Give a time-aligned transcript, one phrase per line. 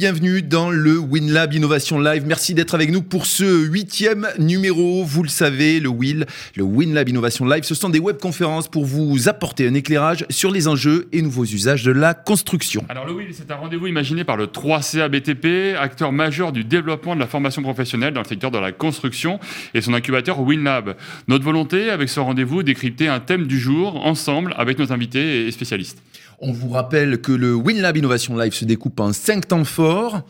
[0.00, 2.24] Bienvenue dans le WinLab Innovation Live.
[2.24, 5.04] Merci d'être avec nous pour ce huitième numéro.
[5.04, 6.24] Vous le savez, le WIL,
[6.56, 10.68] le WinLab Innovation Live, ce sont des webconférences pour vous apporter un éclairage sur les
[10.68, 12.82] enjeux et nouveaux usages de la construction.
[12.88, 17.14] Alors le WIL, c'est un rendez-vous imaginé par le 3CA BTP, acteur majeur du développement
[17.14, 19.38] de la formation professionnelle dans le secteur de la construction
[19.74, 20.96] et son incubateur WinLab.
[21.28, 25.50] Notre volonté avec ce rendez-vous, décrypter un thème du jour ensemble avec nos invités et
[25.50, 26.02] spécialistes.
[26.42, 30.22] On vous rappelle que le WinLab Innovation Live se découpe en cinq temps forts.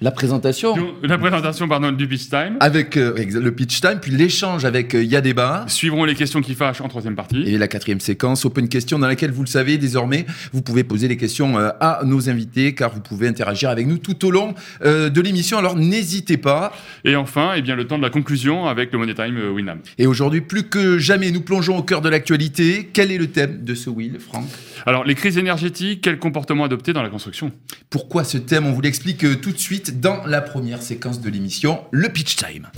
[0.00, 0.76] La présentation.
[1.02, 2.56] La présentation, pardon, du pitch time.
[2.60, 5.64] Avec euh, le pitch time, puis l'échange avec euh, Yadeba.
[5.66, 7.42] Suivront les questions qui fâchent en troisième partie.
[7.42, 11.08] Et la quatrième séquence, Open Question, dans laquelle, vous le savez, désormais, vous pouvez poser
[11.08, 14.54] les questions euh, à nos invités, car vous pouvez interagir avec nous tout au long
[14.84, 15.58] de l'émission.
[15.58, 16.72] Alors n'hésitez pas.
[17.04, 19.80] Et enfin, eh bien, le temps de la conclusion avec le Money Time Winam.
[19.98, 22.88] Et aujourd'hui, plus que jamais, nous plongeons au cœur de l'actualité.
[22.92, 24.46] Quel est le thème de ce Will, Franck?
[24.86, 27.50] Alors, les crises énergétiques, quel comportement adopter dans la construction?
[27.90, 28.66] Pourquoi ce thème?
[28.66, 32.68] On vous l'explique tout de suite dans la première séquence de l'émission, le pitch time.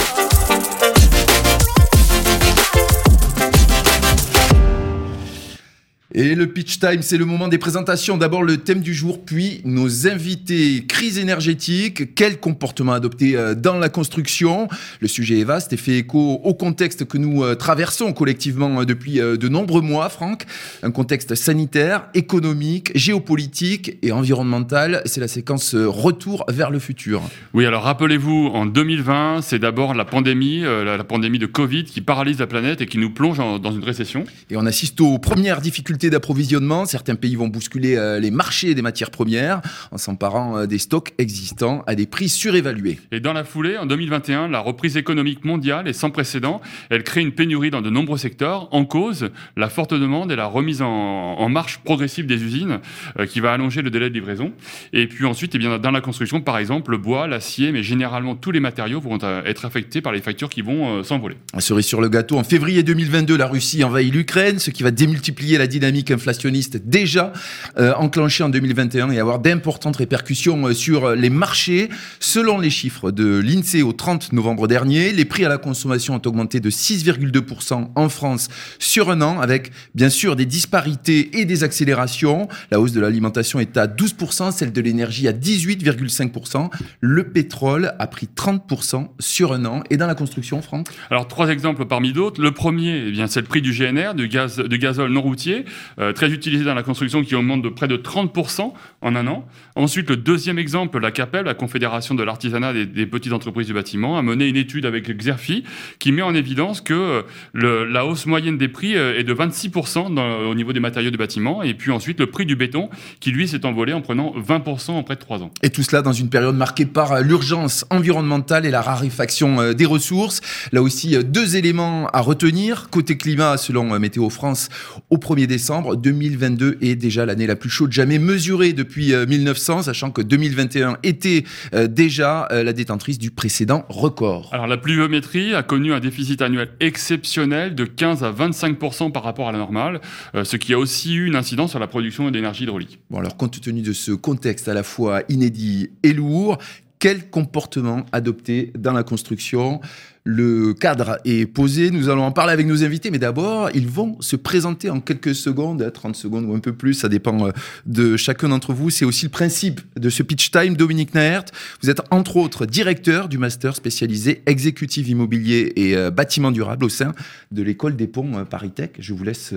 [6.13, 8.17] Et le pitch time, c'est le moment des présentations.
[8.17, 10.85] D'abord le thème du jour, puis nos invités.
[10.89, 14.67] Crise énergétique, quel comportement adopter euh, dans la construction?
[14.99, 18.85] Le sujet est vaste et fait écho au contexte que nous euh, traversons collectivement euh,
[18.85, 20.47] depuis de nombreux mois, Franck.
[20.83, 25.03] Un contexte sanitaire, économique, géopolitique et environnemental.
[25.05, 27.23] C'est la séquence retour vers le futur.
[27.55, 32.41] Oui, alors rappelez-vous, en 2020, c'est d'abord la pandémie, la pandémie de Covid qui paralyse
[32.41, 34.25] la planète et qui nous plonge dans une récession.
[34.51, 36.87] Et on assiste aux premières difficultés d'approvisionnement.
[36.87, 41.13] Certains pays vont bousculer euh, les marchés des matières premières en s'emparant euh, des stocks
[41.19, 42.99] existants à des prix surévalués.
[43.13, 46.61] Et dans la foulée, en 2021, la reprise économique mondiale est sans précédent.
[46.89, 48.69] Elle crée une pénurie dans de nombreux secteurs.
[48.73, 52.79] En cause, la forte demande et la remise en, marche progressive des usines
[53.19, 54.53] euh, qui va allonger le délai de livraison.
[54.93, 58.37] Et puis ensuite, eh bien, dans la construction, par exemple, le bois, l'acier, mais généralement
[58.37, 61.37] tous les matériaux vont être affectés par les factures qui vont s'envoler.
[61.59, 65.59] Cerise sur le gâteau, en février 2022, la Russie envahit l'Ukraine, ce qui va démultiplier
[65.59, 67.33] la dynamique inflationniste déjà
[67.79, 71.89] euh, enclenchée en 2021 et avoir d'importantes répercussions euh, sur euh, les marchés.
[72.21, 76.23] Selon les chiffres de l'INSEE au 30 novembre dernier, les prix à la consommation ont
[76.25, 81.65] augmenté de 6,2% en France sur un an, avec bien sûr des disparités et des
[81.65, 82.49] accélérations.
[82.71, 86.71] La hausse de l'alimentation est à 12%, celle de l'énergie à 18,5%.
[87.01, 89.83] Le pétrole a pris 30% sur un an.
[89.91, 90.89] Et dans la construction, Franck?
[91.11, 92.41] Alors, trois exemples parmi d'autres.
[92.41, 95.65] Le premier, eh bien, c'est le prix du GNR, du, gaz, du gazole non routier.
[95.99, 99.47] Euh, très utilisé dans la construction, qui augmente de près de 30% en un an.
[99.77, 104.19] Ensuite, le deuxième exemple, la CAPEL, la Confédération de l'artisanat des, petites entreprises du bâtiment,
[104.19, 105.65] a mené une étude avec Xerfi
[105.99, 107.25] qui met en évidence que
[107.57, 111.17] euh, la hausse moyenne des prix euh, est de 26% au niveau des matériaux du
[111.17, 111.63] bâtiment.
[111.63, 112.89] Et puis ensuite, le prix du béton,
[113.21, 115.51] qui lui s'est envolé en prenant 20% en près de 3 ans.
[115.63, 120.41] Et tout cela dans une période marquée par l'urgence environnementale et la raréfaction des ressources.
[120.73, 122.89] Là aussi, deux éléments à retenir.
[122.91, 124.69] Côté climat, selon Météo France,
[125.11, 129.83] au 1er décembre, 2022 est déjà l'année la plus chaude jamais mesurée depuis 1900, euh,
[129.83, 131.45] sachant que 2021 était
[131.75, 134.51] euh, déjà euh, la détentrice du précédent record.
[134.53, 139.49] Alors la pluviométrie a connu un déficit annuel exceptionnel de 15 à 25% par rapport
[139.49, 140.01] à la normale,
[140.43, 142.99] ce qui a aussi eu une incidence sur la production d'énergie hydraulique.
[143.11, 146.59] Bon alors compte tenu de ce contexte à la fois inédit et lourd,
[147.01, 149.81] quel comportement adopter dans la construction
[150.25, 154.21] le cadre est posé, nous allons en parler avec nos invités, mais d'abord, ils vont
[154.21, 157.51] se présenter en quelques secondes, 30 secondes ou un peu plus, ça dépend euh,
[157.87, 158.91] de chacun d'entre vous.
[158.91, 160.77] C'est aussi le principe de ce pitch time.
[160.77, 161.47] Dominique Naert,
[161.83, 166.91] vous êtes entre autres directeur du master spécialisé exécutif immobilier et euh, bâtiment durable au
[166.91, 167.15] sein
[167.51, 168.91] de l'école des ponts euh, Paris Tech.
[168.99, 169.55] Je vous laisse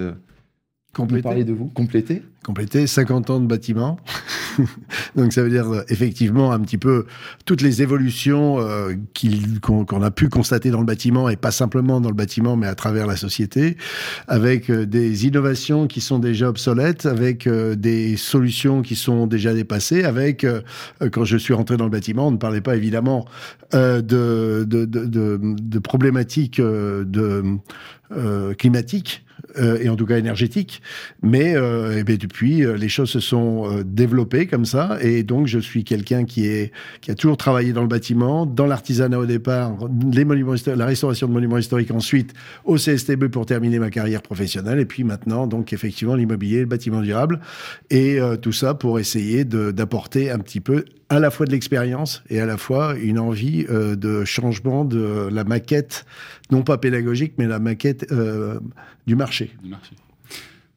[0.94, 1.24] Compléter.
[1.24, 1.66] parler de vous.
[1.70, 2.22] Compléter.
[2.44, 3.98] Compléter 50 ans de bâtiment.
[5.16, 7.08] Donc ça veut dire euh, effectivement un petit peu
[7.46, 8.94] toutes les évolutions euh,
[9.62, 12.76] qu'on a pu constater dans le bâtiment et pas simplement dans le bâtiment mais à
[12.76, 13.76] travers la société,
[14.28, 20.04] avec euh, des innovations qui sont déjà obsolètes, avec des solutions qui sont déjà dépassées,
[20.04, 20.46] avec
[21.12, 23.26] quand je suis rentré dans le bâtiment, on ne parlait pas évidemment
[23.72, 27.44] de, de, de, de, problématiques de
[28.58, 29.23] climatiques
[29.58, 30.82] euh, et en tout cas énergétique.
[31.22, 35.60] Mais euh, eh depuis, euh, les choses se sont développées comme ça, et donc je
[35.60, 36.44] suis quelqu'un qui
[37.02, 39.78] qui a toujours travaillé dans le bâtiment, dans l'artisanat au départ,
[40.12, 42.34] les monuments la restauration de monuments historiques ensuite
[42.66, 47.02] au CSTB pour terminer ma carrière professionnelle, et puis maintenant donc effectivement l'immobilier, le bâtiment
[47.02, 47.40] durable,
[47.90, 50.84] et tout ça pour essayer d'apporter un petit peu
[51.14, 55.30] à la fois de l'expérience et à la fois une envie euh, de changement de
[55.32, 56.06] la maquette,
[56.52, 58.60] non pas pédagogique, mais la maquette euh,
[59.08, 59.52] du marché.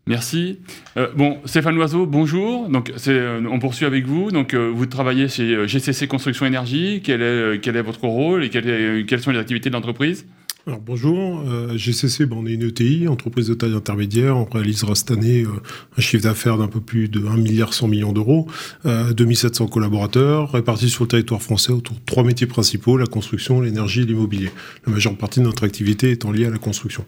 [0.07, 0.61] Merci.
[0.97, 2.71] Euh, bon, Stéphane Loiseau, bonjour.
[3.09, 4.31] Euh, on poursuit avec vous.
[4.31, 7.03] Donc, vous travaillez chez GCC Construction Énergie.
[7.03, 10.27] Quel est votre rôle et quelles sont les activités de l'entreprise?
[10.69, 14.37] Alors bonjour, euh, GCC, ben, on est une ETI, entreprise de taille intermédiaire.
[14.37, 15.51] On réalisera cette année euh,
[15.97, 18.49] un chiffre d'affaires d'un peu plus de 1 milliard 100 millions d'euros,
[18.85, 23.61] euh, 2700 collaborateurs répartis sur le territoire français autour de trois métiers principaux, la construction,
[23.61, 24.51] l'énergie et l'immobilier.
[24.89, 27.05] La majeure partie de notre activité étant liée à la construction.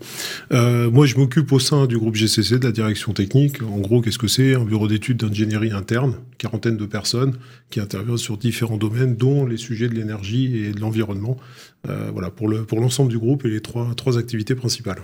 [0.52, 3.60] Euh, moi, je m'occupe au sein du groupe GCC de la direction technique.
[3.64, 4.54] En gros, qu'est-ce que c'est?
[4.54, 7.34] Un bureau d'études d'ingénierie interne, quarantaine de personnes
[7.70, 11.38] qui interviennent sur différents domaines, dont les sujets de l'énergie et de l'environnement.
[11.88, 15.02] Euh, voilà, pour l'ensemble pour du groupe et les trois, trois activités principales.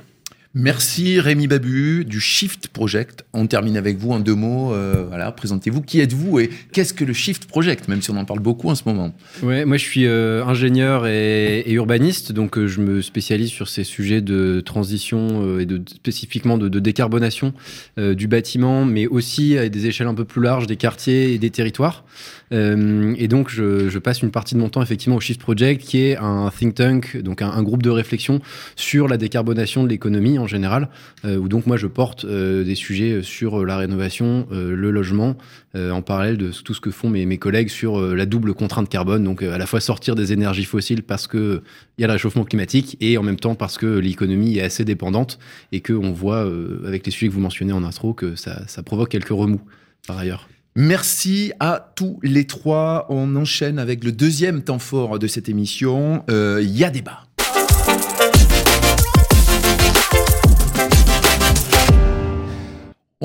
[0.57, 3.25] Merci Rémi Babu du Shift Project.
[3.33, 4.73] On termine avec vous en deux mots.
[4.73, 5.83] Euh, voilà, présentez-vous.
[5.83, 8.77] Qui êtes-vous et qu'est-ce que le Shift Project, même si on en parle beaucoup en
[8.77, 13.49] ce moment Ouais, moi je suis euh, ingénieur et, urbaniste, donc euh, je me spécialise
[13.49, 17.53] sur ces sujets de transition et de spécifiquement de, de décarbonation
[17.97, 21.51] du bâtiment, mais aussi à des échelles un peu plus larges des quartiers et des
[21.51, 22.05] territoires.
[22.51, 26.17] Et donc je, passe une partie de mon temps effectivement au Shift Project, qui est
[26.17, 28.41] un think tank, donc un, groupe de réflexion
[28.77, 30.89] sur la décarbonation de l'économie en général,
[31.25, 35.37] euh, où donc moi je porte euh, des sujets sur euh, la rénovation, le logement,
[35.77, 39.43] en parallèle de tout ce que font mes, collègues sur la double contrainte carbone, donc
[39.43, 41.63] à la fois sortir des énergies fossiles parce que
[41.99, 44.85] il y a le réchauffement climatique et en même temps parce que l'économie est assez
[44.85, 45.41] dépendante
[45.73, 46.49] et que on voit
[46.87, 49.63] avec les sujets que vous mentionnez en intro que ça provoque quelques remous
[50.07, 50.49] par ailleurs.
[50.77, 53.07] Merci à tous les trois.
[53.09, 56.25] On enchaîne avec le deuxième temps fort de cette émission.
[56.29, 57.23] Il y a débat.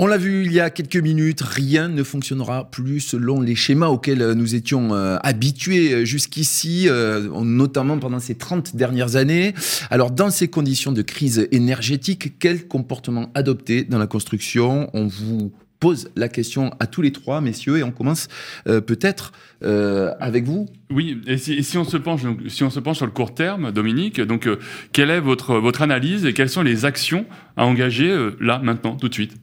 [0.01, 3.87] On l'a vu il y a quelques minutes, rien ne fonctionnera plus selon les schémas
[3.87, 9.53] auxquels nous étions euh, habitués jusqu'ici, euh, notamment pendant ces 30 dernières années.
[9.89, 14.89] Alors dans ces conditions de crise énergétique, quel comportement adopter dans la construction?
[14.93, 18.27] On vous pose la question à tous les trois, messieurs, et on commence
[18.67, 19.31] euh, peut-être
[19.61, 20.67] avec vous.
[20.89, 24.21] Oui, et si, on se penche, si on se penche sur le court terme, Dominique,
[24.21, 24.47] donc
[24.93, 27.25] quelle est votre votre analyse et quelles sont les actions
[27.57, 29.35] à engager là, maintenant, tout de suite?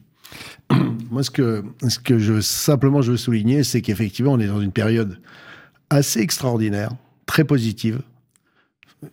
[1.11, 4.59] Moi, ce que, ce que je, simplement je veux souligner, c'est qu'effectivement, on est dans
[4.59, 5.19] une période
[5.89, 6.91] assez extraordinaire,
[7.25, 8.01] très positive.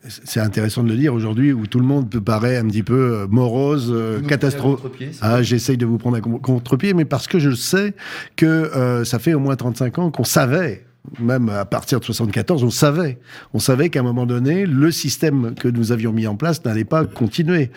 [0.08, 2.94] C'est intéressant de le dire aujourd'hui où tout le monde peut paraît un petit peu
[2.94, 5.19] euh, morose, euh, catastrophique.
[5.20, 7.92] Ah, j'essaye de vous prendre à contre-pied, mais parce que je sais
[8.34, 10.86] que euh, ça fait au moins 35 ans qu'on savait
[11.20, 13.19] même à partir de 74, on savait,
[13.52, 16.84] on savait qu'à un moment donné, le système que nous avions mis en place n'allait
[16.84, 17.70] pas continuer.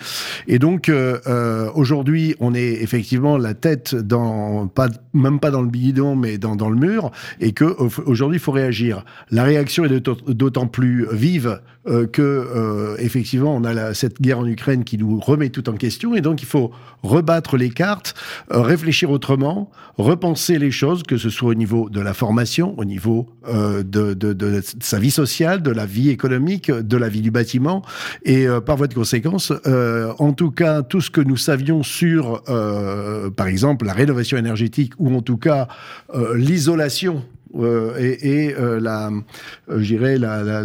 [0.47, 5.67] Et donc euh aujourd'hui, on est effectivement la tête dans pas même pas dans le
[5.67, 7.11] bidon, mais dans, dans le mur,
[7.41, 7.65] et que
[8.05, 9.03] aujourd'hui il faut réagir.
[9.29, 14.45] La réaction est d'autant plus vive euh, que euh, effectivement on a cette guerre en
[14.45, 18.13] Ukraine qui nous remet tout en question, et donc il faut rebattre les cartes,
[18.51, 22.83] euh, réfléchir autrement, repenser les choses, que ce soit au niveau de la formation, au
[22.85, 27.81] niveau de, sa vie sociale, de la vie économique, de la vie du bâtiment.
[28.23, 29.51] Et par voie de conséquence,
[30.19, 32.43] en tout cas, tout ce que nous savions sur,
[33.35, 35.67] par exemple, la rénovation énergétique ou en tout cas
[36.35, 37.23] l'isolation
[37.99, 39.11] et, la,
[39.77, 40.63] j'irais la, la,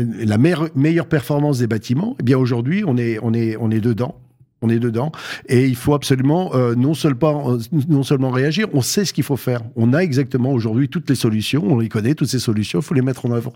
[0.00, 4.16] la, meilleure, performance des bâtiments, eh bien aujourd'hui on est, on est, on est dedans
[4.64, 5.12] on est dedans.
[5.48, 9.24] Et il faut absolument euh, non, seulement, euh, non seulement réagir, on sait ce qu'il
[9.24, 9.60] faut faire.
[9.76, 12.94] On a exactement aujourd'hui toutes les solutions, on les connaît, toutes ces solutions, il faut
[12.94, 13.52] les mettre en œuvre.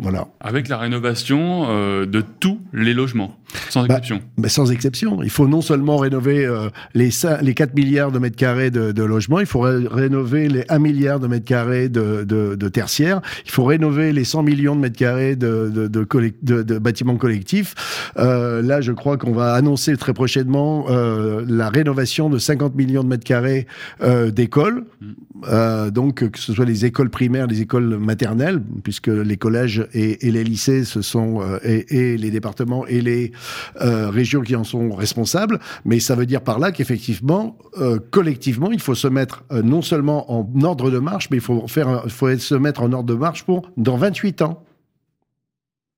[0.00, 0.28] Voilà.
[0.40, 3.36] Avec la rénovation euh, de tous les logements,
[3.68, 4.22] sans bah, exception.
[4.38, 5.22] Bah, sans exception.
[5.22, 7.10] Il faut non seulement rénover euh, les,
[7.42, 11.20] les 4 milliards de mètres carrés de, de logements, il faut rénover les 1 milliard
[11.20, 14.96] de mètres carrés de, de, de tertiaires, il faut rénover les 100 millions de mètres
[14.96, 15.68] carrés de,
[16.78, 17.74] bâtiments collectifs.
[18.16, 23.08] Euh, là, je crois qu'on va annoncer très prochainement la rénovation de 50 millions de
[23.08, 23.66] mètres carrés
[24.28, 24.84] d'écoles.
[25.00, 25.90] Mm.
[25.90, 30.44] donc, que ce soit les écoles primaires, les écoles maternelles, puisque les collèges et, les
[30.44, 33.32] lycées, ce sont euh, et, les départements et les
[33.80, 35.58] euh, régions qui en sont responsables.
[35.84, 40.32] Mais ça veut dire par là qu'effectivement, euh, collectivement, il faut se mettre non seulement
[40.32, 43.44] en ordre de marche, mais il faut faire, faut se mettre en ordre de marche
[43.44, 44.64] pour dans 28 ans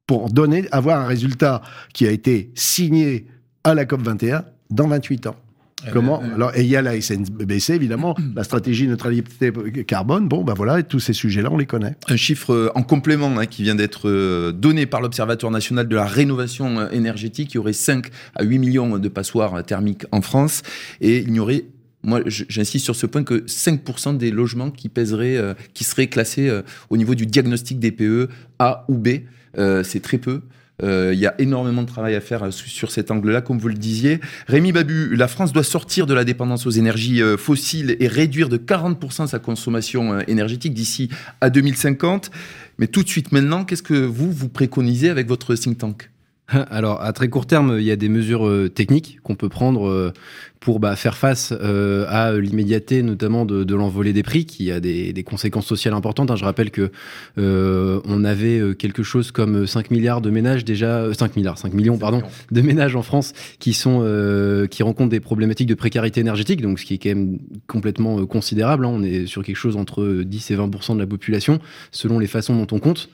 [0.06, 1.62] pour donner, avoir un résultat
[1.94, 3.26] qui a été signé
[3.64, 5.36] à la COP 21 dans 28 ans.
[5.86, 9.52] Eh Comment ben, Alors, et il y a la SNBC, évidemment, la stratégie neutralité
[9.86, 10.28] carbone.
[10.28, 11.96] Bon, ben voilà, tous ces sujets-là, on les connaît.
[12.08, 15.96] Un chiffre euh, en complément hein, qui vient d'être euh, donné par l'Observatoire national de
[15.96, 17.54] la rénovation euh, énergétique.
[17.54, 20.62] Il y aurait 5 à 8 millions de passoires thermiques en France
[21.00, 21.64] et il n'y aurait
[22.04, 26.50] moi, j'insiste sur ce point que 5% des logements qui pèseraient, qui seraient classés
[26.90, 29.08] au niveau du diagnostic DPE A ou B,
[29.54, 30.42] c'est très peu.
[30.82, 33.68] Euh, il y a énormément de travail à faire euh, sur, cet angle-là, comme vous
[33.68, 34.20] le disiez.
[34.46, 38.48] Rémi Babu, la France doit sortir de la dépendance aux énergies euh, fossiles et réduire
[38.48, 41.08] de 40% sa consommation énergétique d'ici
[41.40, 42.30] à 2050.
[42.78, 46.11] Mais tout de suite maintenant, qu'est-ce que vous, vous préconisez avec votre think tank?
[46.70, 49.88] Alors, à très court terme, il y a des mesures euh, techniques qu'on peut prendre
[49.88, 50.12] euh,
[50.60, 54.78] pour bah, faire face euh, à l'immédiateté, notamment de, de l'envolée des prix, qui a
[54.78, 56.30] des, des conséquences sociales importantes.
[56.30, 56.36] hein.
[56.36, 56.90] Je rappelle que
[57.38, 61.72] euh, on avait quelque chose comme 5 milliards de ménages déjà, euh, 5 milliards, 5
[61.74, 66.20] millions, pardon, de ménages en France qui sont euh, qui rencontrent des problématiques de précarité
[66.20, 68.84] énergétique, donc ce qui est quand même complètement considérable.
[68.86, 68.90] hein.
[68.92, 71.58] On est sur quelque chose entre 10 et 20% de la population,
[71.90, 73.08] selon les façons dont on compte.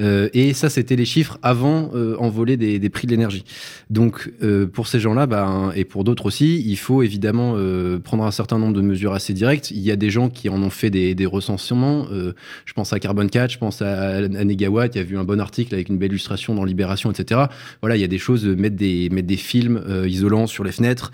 [0.00, 3.44] Euh, et ça, c'était les chiffres avant euh, envolée des, prix de l'énergie.
[3.90, 7.54] Donc, euh, pour ces gens-là, ben, et pour d'autres aussi, il faut évidemment
[8.02, 9.70] prendre un certain nombre de mesures assez directes.
[9.70, 12.06] Il y a des gens qui en ont fait des, recensements.
[12.10, 14.94] Je pense à Carbon 4, je pense à, à Negawatt.
[14.94, 17.42] Il y a vu un bon article avec une belle illustration dans Libération, etc.
[17.80, 21.12] Voilà, il y a des choses, mettre des, films isolants sur les fenêtres,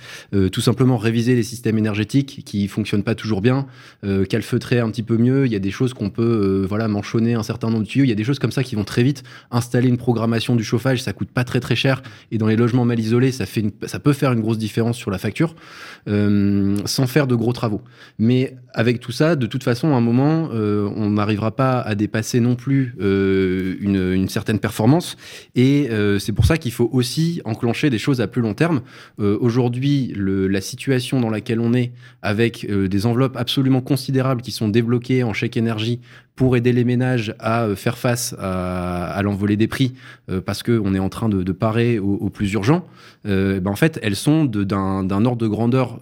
[0.53, 3.67] tout simplement réviser les systèmes énergétiques qui fonctionnent pas toujours bien,
[4.29, 5.47] calfeutrer un petit peu mieux.
[5.47, 8.05] Il y a des choses qu'on peut, voilà, manchonner un certain nombre de tuyaux.
[8.05, 9.23] Il y a des choses comme ça qui vont très vite.
[9.51, 12.03] Installer une programmation du chauffage, ça coûte pas très très cher.
[12.31, 15.11] Et dans les logements mal isolés, ça fait, ça peut faire une grosse différence sur
[15.11, 15.55] la facture,
[16.09, 17.83] euh, sans faire de gros travaux.
[18.19, 21.95] Mais avec tout ça, de toute façon, à un moment, euh, on n'arrivera pas à
[21.95, 25.17] dépasser non plus euh, une, une certaine performance.
[25.55, 28.81] Et c'est pour ça qu'il faut aussi enclencher des choses à plus long terme.
[29.19, 35.23] Aujourd'hui, la situation dans laquelle on est, avec des enveloppes absolument considérables qui sont débloquées
[35.23, 36.01] en chèque énergie
[36.41, 39.93] pour aider les ménages à euh, faire face à, l'envolée des prix,
[40.31, 42.87] euh, parce qu'on est en train de, parer au, au plus urgent,
[43.27, 46.01] euh, ben en fait, elles sont d'un ordre de grandeur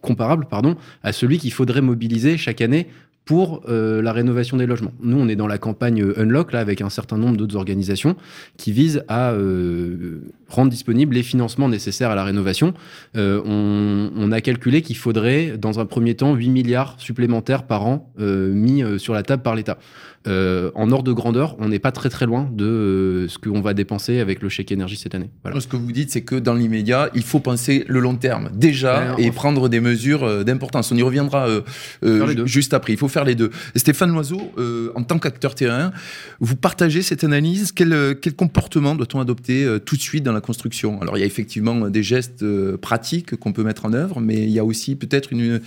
[0.00, 0.46] comparable
[1.02, 2.86] à celui qu'il faudrait mobiliser chaque année
[3.28, 4.94] pour euh, la rénovation des logements.
[5.02, 8.16] Nous, on est dans la campagne Unlock, là, avec un certain nombre d'autres organisations
[8.56, 12.72] qui visent à euh, rendre disponibles les financements nécessaires à la rénovation.
[13.18, 17.84] Euh, on, on a calculé qu'il faudrait, dans un premier temps, 8 milliards supplémentaires par
[17.86, 19.76] an mis sur la table par l'État.
[20.26, 23.60] Euh, en ordre de grandeur, on n'est pas très très loin de euh, ce qu'on
[23.60, 25.30] va dépenser avec le chèque énergie cette année.
[25.42, 25.60] Voilà.
[25.60, 29.14] Ce que vous dites, c'est que dans l'immédiat, il faut penser le long terme déjà
[29.14, 30.90] Ouais, et prendre des mesures euh, d'importance.
[30.92, 31.48] On y reviendra
[32.02, 32.92] euh, juste après.
[32.94, 33.50] Il faut faire les deux.
[33.74, 34.52] Et Stéphane Loiseau,
[34.94, 35.92] en tant qu'acteur terrain,
[36.40, 37.72] vous partagez cette analyse.
[37.72, 41.00] Quel, quel comportement doit-on adopter tout de suite dans la construction?
[41.00, 42.44] Alors, il y a effectivement des gestes
[42.76, 45.60] pratiques qu'on peut mettre en œuvre, mais il y a aussi peut-être une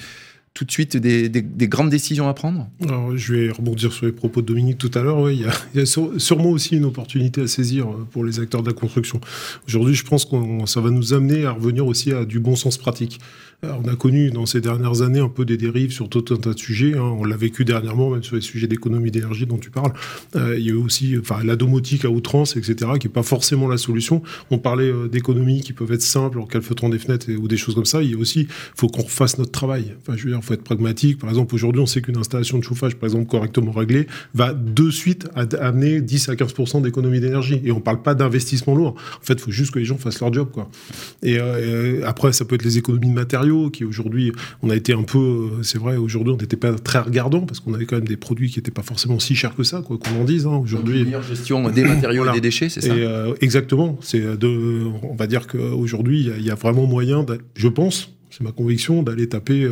[0.54, 2.68] tout de suite des, des- des grandes décisions à prendre
[3.16, 5.32] je vais rebondir sur les propos de Dominique tout à l'heure.
[5.32, 5.40] Il
[5.76, 9.22] y a, sûrement aussi une opportunité à saisir euh, pour les acteurs de la construction.
[9.68, 12.78] Aujourd'hui, je pense que ça va nous amener à revenir aussi à du bon sens
[12.78, 13.20] pratique.
[13.64, 16.38] Alors, on a connu dans ces dernières années un peu des dérives sur tout un
[16.38, 16.98] tas de sujets.
[16.98, 17.16] hein.
[17.20, 19.94] On l'a vécu dernièrement, même sur les sujets d'économie d'énergie dont tu parles.
[20.36, 23.22] Euh, il y a eu aussi enfin, la domotique à outrance, etc., qui n'est pas
[23.22, 24.24] forcément la solution.
[24.50, 27.76] On parlait euh, d'économies qui peuvent être simples en calfeutrant des fenêtres ou des choses
[27.76, 28.02] comme ça.
[28.02, 29.94] Il y a aussi, faut qu'on refasse notre travail.
[30.02, 31.20] Enfin, je veux dire, faut être pragmatique.
[31.20, 34.90] Par exemple, aujourd'hui, on sait qu'une installation de chauffage, par exemple, correctement réglée, va de
[34.90, 37.62] suite amener 10 à 15% d'économie d'énergie.
[37.64, 38.96] Et on parle pas d'investissement lourd.
[39.22, 40.68] En fait, il faut juste que les gens fassent leur job, quoi.
[41.22, 44.32] Et euh, après, ça peut être les économies de matériaux qui aujourd'hui,
[44.62, 47.74] on a été un peu, c'est vrai, aujourd'hui, on n'était pas très regardant parce qu'on
[47.74, 50.22] avait quand même des produits qui n'étaient pas forcément si chers que ça, quoi qu'on
[50.22, 50.46] en dise.
[50.48, 50.56] hein.
[50.64, 52.32] Aujourd'hui, Une meilleure gestion des matériaux Voilà.
[52.38, 53.98] et des déchets, c'est ça et euh, exactement.
[54.02, 58.42] C'est de, on va dire qu'aujourd'hui, il y y, a vraiment moyen, je pense, c'est
[58.44, 59.64] ma conviction, d'aller taper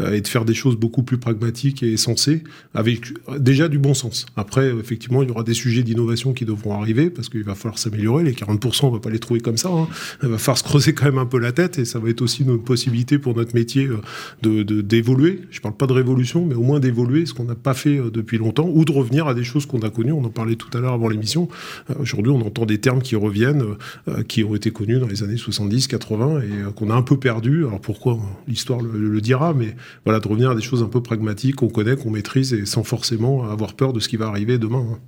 [0.00, 3.06] euh, et de faire des choses beaucoup plus pragmatiques et sensées, avec
[3.38, 4.26] déjà du bon sens.
[4.36, 7.78] Après, effectivement, il y aura des sujets d'innovation qui devront arriver parce qu'il va falloir
[7.78, 8.22] s'améliorer.
[8.24, 9.70] Les 40%, on va pas les trouver comme ça.
[9.70, 9.88] hein.
[10.22, 12.22] Il va falloir se creuser quand même un peu la tête et ça va être
[12.22, 13.98] aussi une possibilité pour notre métier euh,
[14.42, 15.40] de de- d'évoluer.
[15.50, 18.10] Je parle pas de révolution, mais au moins d'évoluer, ce qu'on n'a pas fait euh,
[18.10, 20.12] depuis longtemps, ou de revenir à des choses qu'on a connues.
[20.12, 21.48] On en parlait tout à l'heure avant l'émission.
[21.90, 23.64] Euh, Aujourd'hui, on entend des termes qui reviennent,
[24.08, 27.16] euh, qui ont été connus dans les années 70, 80 et qu'on a un peu
[27.16, 27.64] perdu.
[27.66, 28.01] Alors pourquoi
[28.46, 31.68] L'histoire le, le dira, mais voilà, de revenir à des choses un peu pragmatiques qu'on
[31.68, 34.84] connaît, qu'on maîtrise et sans forcément avoir peur de ce qui va arriver demain.
[34.94, 34.98] hein.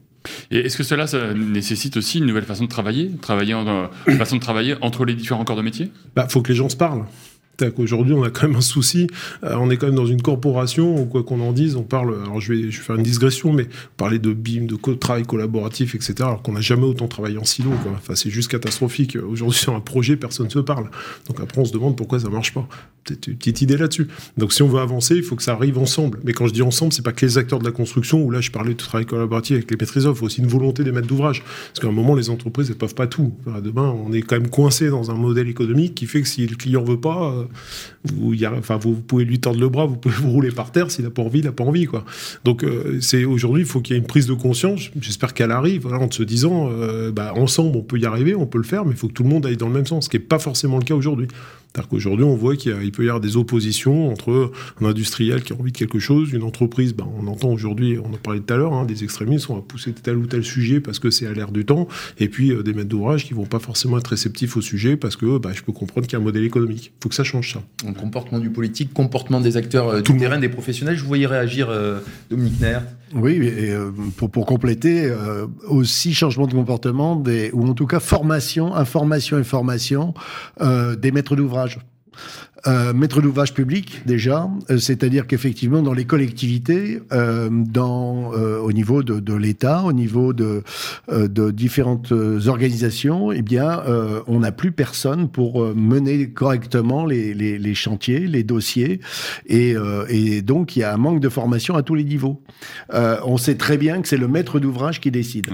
[0.50, 3.86] Et est-ce que cela ça nécessite aussi une nouvelle façon de travailler, travailler en, euh,
[4.06, 5.90] une façon de travailler entre les différents corps de métier?
[6.16, 7.04] Bah, faut que les gens se parlent.
[7.58, 9.06] Qu'aujourd'hui, on a quand même un souci.
[9.42, 12.16] Euh, on est quand même dans une corporation où, quoi qu'on en dise, on parle.
[12.22, 15.94] Alors, je vais, je vais faire une digression, mais parler de BIM, de travail collaboratif,
[15.94, 17.70] etc., alors qu'on n'a jamais autant travaillé en silo.
[17.82, 17.92] Quoi.
[17.96, 19.16] Enfin, c'est juste catastrophique.
[19.16, 20.90] Aujourd'hui, sur un projet, personne ne se parle.
[21.26, 22.66] Donc après, on se demande pourquoi ça marche pas.
[23.04, 24.08] Peut-être une petite idée là-dessus.
[24.38, 26.20] Donc, si on veut avancer, il faut que ça arrive ensemble.
[26.24, 28.40] Mais quand je dis ensemble, c'est pas que les acteurs de la construction, où là,
[28.40, 31.42] je parlais de travail collaboratif avec les maîtrises faut aussi une volonté des maîtres d'ouvrage.
[31.42, 33.34] Parce qu'à un moment, les entreprises, elles peuvent pas tout.
[33.62, 36.56] Demain, on est quand même coincé dans un modèle économique qui fait que si le
[36.56, 37.43] client veut pas, euh,
[38.04, 40.90] vous, pouvez lui tordre le bras, vous pouvez vous rouler par terre.
[40.90, 42.04] S'il n'a pas envie, il n'a pas envie, quoi.
[42.44, 42.64] Donc,
[43.00, 44.90] c'est aujourd'hui, il faut qu'il y ait une prise de conscience.
[45.00, 46.70] J'espère qu'elle arrive, en se disant,
[47.12, 49.22] bah, ensemble, on peut y arriver, on peut le faire, mais il faut que tout
[49.22, 51.28] le monde aille dans le même sens, ce qui n'est pas forcément le cas aujourd'hui.
[51.74, 55.56] C'est-à-dire qu'aujourd'hui, on voit qu'il peut y avoir des oppositions entre un industriel qui a
[55.56, 58.56] envie de quelque chose, une entreprise, ben, on entend aujourd'hui, on en parlait tout à
[58.56, 61.32] l'heure, hein, des extrémistes, on va pousser tel ou tel sujet parce que c'est à
[61.32, 61.88] l'air du temps,
[62.20, 65.16] et puis euh, des maîtres d'ouvrage qui vont pas forcément être réceptifs au sujet parce
[65.16, 66.92] que ben, je peux comprendre qu'il y a un modèle économique.
[66.96, 67.62] Il faut que ça change ça.
[67.84, 70.94] Un comportement du politique, comportement des acteurs euh, du terrain, des professionnels.
[70.94, 71.98] Je vous voyais réagir, euh,
[72.30, 72.84] Dominique Nair.
[73.14, 73.74] Oui, et
[74.16, 75.12] pour, compléter,
[75.68, 80.14] aussi changement de comportement, ou en tout cas formation, information et formation
[80.60, 81.78] des maîtres d'ouvrage.
[82.66, 89.34] Euh, maître d'ouvrage public déjà, euh, c'est-à-dire qu'effectivement dans les collectivités, euh, au niveau de,
[89.34, 90.62] l'État, au niveau de,
[91.50, 92.12] différentes
[92.46, 93.82] organisations, eh bien,
[94.26, 99.00] on n'a plus personne pour mener correctement les, chantiers, les dossiers,
[99.46, 99.74] et,
[100.42, 102.42] donc il y a un manque de formation à tous les niveaux.
[102.92, 105.46] on sait très bien que c'est le maître d'ouvrage qui décide.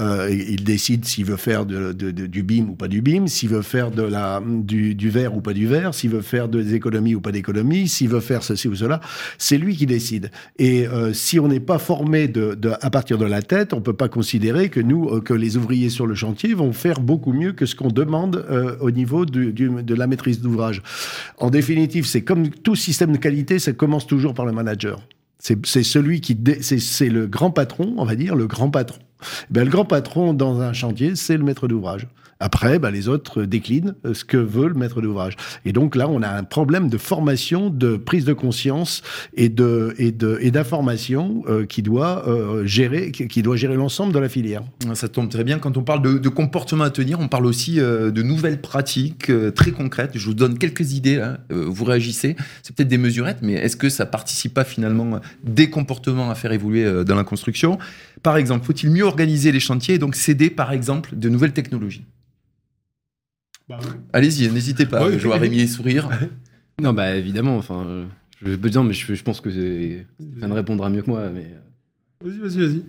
[0.00, 3.90] Euh, il décide s'il veut faire du BIM ou pas du BIM, s'il veut faire
[3.90, 8.08] du, verre ou pas du verre, s'il veut faire des économies ou pas d'économies, s'il
[8.08, 9.00] veut faire ceci ou cela.
[9.36, 10.30] C'est lui qui décide.
[10.58, 12.32] Et euh, si on n'est pas formé
[12.80, 15.90] à partir de la tête, on peut pas considérer que nous, euh, que les ouvriers
[15.90, 18.46] sur le chantier vont faire beaucoup mieux que ce qu'on demande
[18.80, 20.82] au niveau de la maîtrise d'ouvrage.
[21.38, 25.00] En définitive, c'est comme tout système de qualité, ça commence toujours par le manager.
[25.38, 29.00] C'est celui qui, c'est le grand patron, on va dire, le grand patron
[29.50, 32.06] ben, le grand patron dans un chantier, c'est le maître d'ouvrage.
[32.40, 35.36] Après, ben, les autres déclinent ce que veut le maître d'ouvrage.
[35.66, 39.02] Et donc là, on a un problème de formation, de prise de conscience
[39.34, 44.30] et de et d'information euh, qui doit euh, gérer qui doit gérer l'ensemble de la
[44.30, 44.62] filière.
[44.94, 47.20] Ça tombe très bien quand on parle de, de comportement à tenir.
[47.20, 50.12] On parle aussi euh, de nouvelles pratiques très concrètes.
[50.14, 51.22] Je vous donne quelques idées.
[51.50, 52.36] Vous réagissez.
[52.62, 56.52] C'est peut-être des mesurettes, mais est-ce que ça participe pas finalement des comportements à faire
[56.52, 57.78] évoluer dans la construction?
[58.22, 62.04] Par exemple, faut-il mieux organiser les chantiers et donc céder par exemple de nouvelles technologies?
[63.68, 63.78] Bah
[64.12, 65.10] Allez-y, n'hésitez pas.
[65.16, 66.08] je vois Rémi sourire.
[66.82, 67.56] non, bah évidemment.
[67.56, 68.06] Enfin,
[68.42, 71.30] je veux dire, mais je, je pense que ne répondra mieux que moi.
[71.30, 71.46] Mais...
[72.22, 72.82] Vas-y, vas-y, vas-y.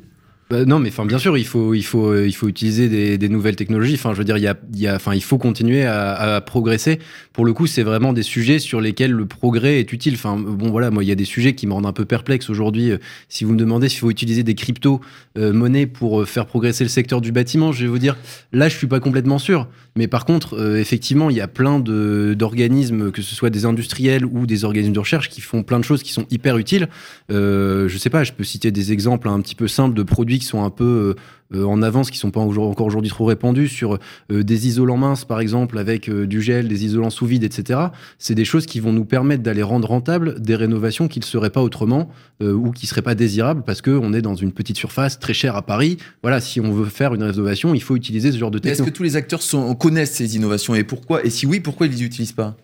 [0.51, 3.55] Bah, non, mais enfin, bien sûr, il faut, il faut, il faut utiliser des, nouvelles
[3.55, 3.93] technologies.
[3.93, 6.43] Enfin, je veux dire, il y a, il y a, enfin, il faut continuer à,
[6.45, 6.99] progresser.
[7.31, 10.15] Pour le coup, c'est vraiment des sujets sur lesquels le progrès est utile.
[10.15, 12.49] Enfin, bon, voilà, moi, il y a des sujets qui me rendent un peu perplexe
[12.49, 12.91] aujourd'hui.
[13.29, 14.99] Si vous me demandez s'il faut utiliser des crypto
[15.37, 18.17] monnaies pour faire progresser le secteur du bâtiment, je vais vous dire,
[18.51, 19.69] là, je suis pas complètement sûr.
[19.97, 24.25] Mais par contre, euh, effectivement, il y a plein d'organismes, que ce soit des industriels
[24.25, 26.87] ou des organismes de recherche, qui font plein de choses qui sont hyper utiles.
[27.29, 30.39] Euh, je sais pas, je peux citer des exemples un petit peu simples de produits
[30.41, 31.15] qui sont un peu
[31.53, 33.97] euh, en avance, qui sont pas encore aujourd'hui trop répandus, sur
[34.31, 37.79] euh, des isolants minces, par exemple, avec du gel, des isolants sous vide, etc.
[38.19, 41.49] C'est des choses qui vont nous permettre d'aller rendre rentable des rénovations qui ne seraient
[41.49, 42.09] pas autrement
[42.41, 45.61] ou qui seraient pas désirables parce qu'on est dans une petite surface très chère à
[45.61, 45.97] Paris.
[46.23, 48.81] Voilà, si on veut faire une rénovation, il faut utiliser ce genre de technologie.
[48.81, 51.87] Est-ce que tous les acteurs sont connaissent ces innovations et pourquoi Et si oui, pourquoi
[51.87, 52.57] ils les utilisent pas?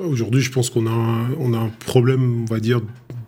[0.00, 2.80] Aujourd'hui, je pense qu'on a, un, on a un problème, on va dire,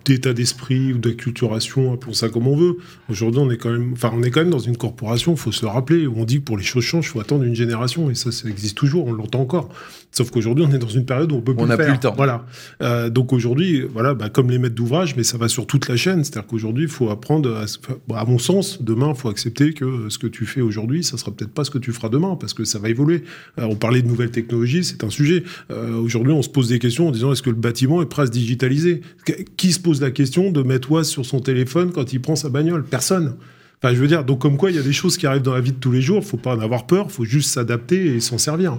[0.05, 2.77] d'état d'esprit ou d'acculturation, appelons ça comme on veut.
[3.09, 5.65] Aujourd'hui, on est quand même, enfin, on est quand même dans une corporation, faut se
[5.65, 8.11] le rappeler, où on dit que pour les choses changent, il faut attendre une génération,
[8.11, 9.71] et ça, ça existe toujours, on l'entend encore.
[10.15, 11.87] Sauf qu'aujourd'hui, on est dans une période où on peut plus on le faire.
[11.87, 12.15] Plus le temps.
[12.17, 12.47] Voilà.
[12.83, 15.97] Euh, donc aujourd'hui, voilà, bah, comme les maîtres d'ouvrage, mais ça va sur toute la
[15.97, 16.23] chaîne.
[16.23, 17.65] C'est-à-dire qu'aujourd'hui, il faut apprendre, à,
[18.07, 21.19] bah, à, mon sens, demain, il faut accepter que ce que tu fais aujourd'hui, ça
[21.19, 23.25] sera peut-être pas ce que tu feras demain, parce que ça va évoluer.
[23.59, 25.43] Euh, on parlait de nouvelles technologies, c'est un sujet.
[25.73, 28.23] Euh, aujourd'hui, on se pose des questions en disant est-ce que le bâtiment est prêt
[28.23, 29.01] à se digitaliser
[29.57, 32.51] Qui se pose la question de mettre OIS sur son téléphone quand il prend sa
[32.51, 32.85] bagnole?
[32.85, 33.35] Personne.
[33.83, 35.55] Enfin, je veux dire, donc comme quoi il y a des choses qui arrivent dans
[35.55, 37.51] la vie de tous les jours, il faut pas en avoir peur, il faut juste
[37.51, 38.79] s'adapter et s'en servir.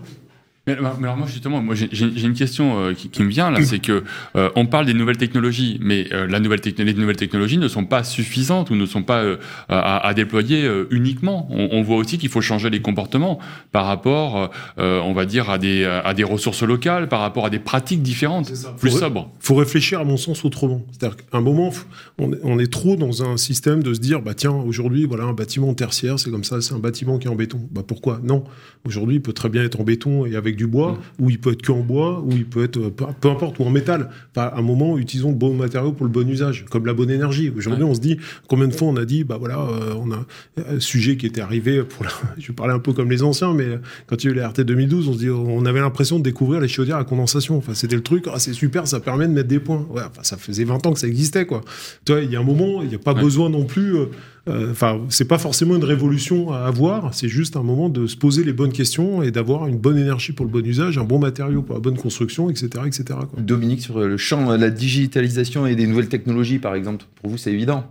[0.67, 3.78] Mais, alors moi justement, moi j'ai une question euh, qui, qui, me vient là, c'est
[3.78, 4.04] que
[4.36, 7.86] euh, on parle des nouvelles technologies, mais euh, la nouvelle les nouvelles technologies ne sont
[7.86, 9.23] pas suffisantes ou ne sont pas
[9.69, 11.47] à, à, déployer uniquement.
[11.51, 13.38] On, on, voit aussi qu'il faut changer les comportements
[13.71, 17.60] par rapport, on va dire, à des à des ressources locales, par rapport à des
[17.60, 19.32] pratiques différentes, plus faut sobres.
[19.41, 20.84] Il faut réfléchir à mon sens autrement.
[20.91, 21.71] C'est-à-dire qu'à un moment,
[22.17, 25.25] on est, on est, trop dans un système de se dire, bah tiens, aujourd'hui, voilà
[25.25, 27.60] un bâtiment tertiaire, c'est comme ça, c'est un bâtiment qui est en béton.
[27.71, 28.19] Bah pourquoi?
[28.23, 28.43] Non.
[28.86, 31.23] Aujourd'hui, il peut très bien être en béton et avec du bois, mm.
[31.23, 33.69] ou il peut être qu'en bois, ou il peut être euh, peu, importe, ou en
[33.69, 34.09] métal.
[34.35, 37.09] Enfin, à un moment, utilisons le bon matériau pour le bon usage, comme la bonne
[37.09, 37.51] énergie.
[37.55, 40.25] Aujourd'hui, on se dit, combien de fois on a dit, bah voilà, euh, on a
[40.57, 42.11] un sujet qui était arrivé pour la...
[42.37, 44.61] je parlais un peu comme les anciens, mais quand il y a eu la RT
[44.61, 47.57] 2012, on se dit, on avait l'impression de découvrir les chaudières à condensation.
[47.57, 49.85] Enfin, c'était le truc, ah, c'est super, ça permet de mettre des points.
[49.89, 51.61] Ouais, enfin, ça faisait 20 ans que ça existait, quoi.
[52.05, 53.95] Tu vois, il y a un moment, il n'y a pas besoin non plus.
[53.95, 54.07] Euh, euh,
[54.47, 58.43] enfin, c'est pas forcément une révolution à avoir, c'est juste un moment de se poser
[58.43, 61.62] les bonnes questions et d'avoir une bonne énergie pour le bon usage, un bon matériau
[61.62, 63.03] pour la bonne construction, etc., etc.
[63.29, 63.41] quoi.
[63.41, 67.38] Dominique, sur le champ de la digitalisation et des nouvelles technologies, par exemple, pour vous,
[67.38, 67.86] c'est évident.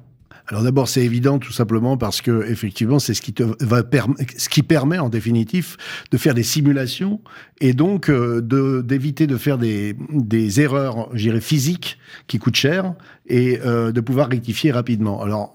[0.47, 3.83] Alors d'abord, c'est évident tout simplement parce que effectivement, c'est ce qui te va
[4.37, 5.79] ce qui permet en définitif
[6.11, 7.21] de faire des simulations
[7.62, 12.57] et donc euh, de d'éviter de faire des des erreurs, je dirais physiques qui coûtent
[12.57, 12.95] cher
[13.27, 15.23] et euh, de pouvoir rectifier rapidement.
[15.23, 15.55] Alors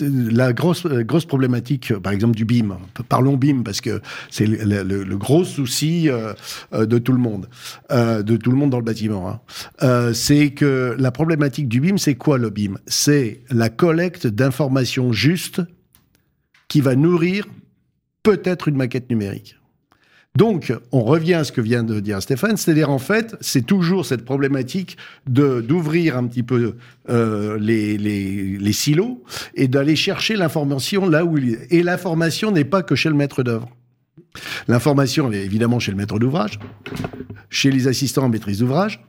[0.00, 2.78] la grosse euh, grosse problématique, par exemple du BIM.
[3.08, 6.34] Parlons BIM parce que c'est le, le- le gros souci euh,
[6.74, 7.48] euh, de tout le monde,
[7.90, 9.28] euh, de tout le monde dans le bâtiment.
[9.28, 9.40] hein.
[9.82, 12.78] Euh, c'est que la problématique du BIM, c'est quoi le BIM?
[12.86, 15.62] C'est la collecte d'informations justes
[16.68, 17.46] qui va nourrir
[18.22, 19.57] peut-être une maquette numérique.
[20.36, 24.06] Donc, on revient à ce que vient de dire Stéphane, c'est-à-dire en fait, c'est toujours
[24.06, 26.76] cette problématique de d'ouvrir un petit peu
[27.10, 31.66] euh, les, les, silos et d'aller chercher l'information là où il est.
[31.70, 33.68] Et l'information n'est pas que chez le maître d'œuvre.
[34.68, 36.58] L'information, est évidemment chez le maître d'ouvrage,
[37.50, 39.04] chez les assistants en maîtrise d'ouvrage,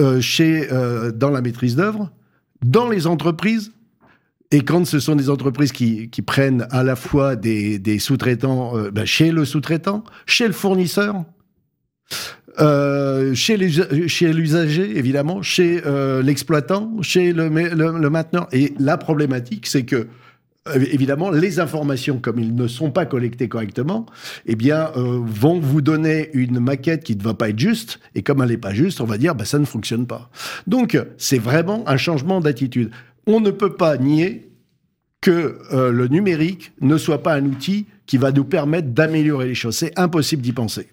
[0.00, 2.10] euh, chez euh, dans la maîtrise d'œuvre,
[2.64, 3.72] dans les entreprises.
[4.50, 9.04] Et quand ce sont des entreprises qui, prennent à la fois des, sous-traitants euh, ben,
[9.04, 11.24] chez le sous-traitant, chez le fournisseur,
[12.58, 18.48] euh, chez l'usager, évidemment, chez euh, l'exploitant, chez le, le, mainteneur.
[18.52, 20.08] Et la problématique, c'est que
[20.74, 24.06] évidemment, les informations, comme ils ne sont pas collectées correctement,
[24.46, 28.00] eh bien, euh, vont vous donner une maquette qui ne va pas être juste.
[28.14, 30.30] Et comme elle n'est pas juste, on va dire, bah, ça ne fonctionne pas.
[30.66, 32.90] Donc, c'est vraiment un changement d'attitude.
[33.26, 34.48] On ne peut pas nier
[35.20, 39.56] que euh, le numérique ne soit pas un outil qui va nous permettre d'améliorer les
[39.56, 39.76] choses.
[39.76, 40.86] C'est impossible d'y penser.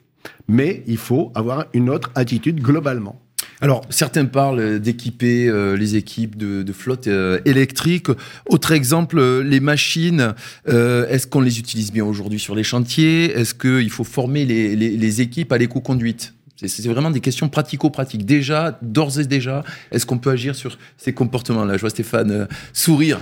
[0.47, 3.21] Mais il faut avoir une autre attitude globalement.
[3.61, 8.07] Alors, certains parlent d'équiper euh, les équipes de, de flotte euh, électrique.
[8.49, 10.33] Autre exemple, les machines,
[10.65, 13.31] est-ce qu'on les utilise bien aujourd'hui sur les chantiers?
[13.31, 16.33] Est-ce qu'il faut former les équipes à l'éco-conduite?
[16.67, 18.25] C'est, vraiment des questions pratico-pratiques.
[18.25, 21.75] Déjà, d'ores et déjà, est-ce qu'on peut agir sur ces comportements-là?
[21.75, 23.19] Je vois Stéphane euh, sourire.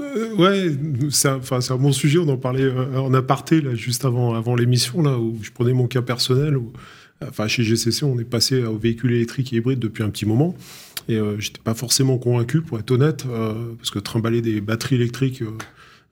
[0.00, 0.76] Euh, ouais,
[1.10, 2.18] c'est un, bon sujet.
[2.18, 5.86] On en parlait euh, en aparté là, juste avant, l'émission, là, où je prenais mon
[5.86, 6.56] cas personnel.
[7.26, 10.56] Enfin, chez GCC, on est passé aux véhicules électriques et hybrides depuis un petit moment.
[11.08, 14.96] Et euh, j'étais pas forcément convaincu, pour être honnête, euh, parce que trimballer des batteries
[14.96, 15.42] électriques.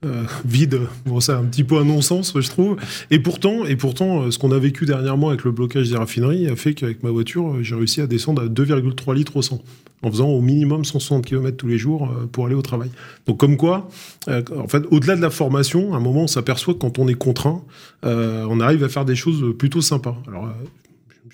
[0.03, 2.77] Euh, vides, bon, c'est un petit peu un non-sens, je trouve.
[3.11, 6.47] Et pourtant, et pourtant, euh, ce qu'on a vécu dernièrement avec le blocage des raffineries
[6.47, 9.61] a fait qu'avec ma voiture, euh, j'ai réussi à descendre à 2,3 litres au 100
[10.01, 12.89] en faisant au minimum 160 km tous les jours pour aller au travail.
[13.27, 13.87] Donc comme quoi,
[14.27, 17.13] en fait, au-delà de la formation, à un moment, on s'aperçoit que quand on est
[17.13, 17.61] contraint,
[18.01, 20.17] on arrive à faire des choses plutôt sympas.
[20.27, 20.49] Alors,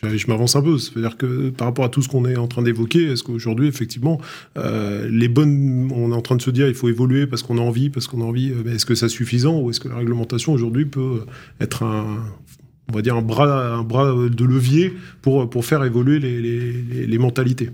[0.03, 2.62] je, m'avance un peu, c'est-à-dire que par rapport à tout ce qu'on est en train
[2.62, 4.19] d'évoquer, est-ce qu'aujourd'hui, effectivement,
[4.57, 7.57] euh, les bonnes, on est en train de se dire, il faut évoluer parce qu'on
[7.57, 9.95] a envie, parce qu'on a envie, mais est-ce que c'est suffisant ou est-ce que la
[9.95, 11.21] réglementation aujourd'hui peut
[11.60, 12.17] être un
[12.89, 17.05] on va dire un bras, un bras de levier pour, pour faire évoluer les, les-
[17.05, 17.69] les mentalités?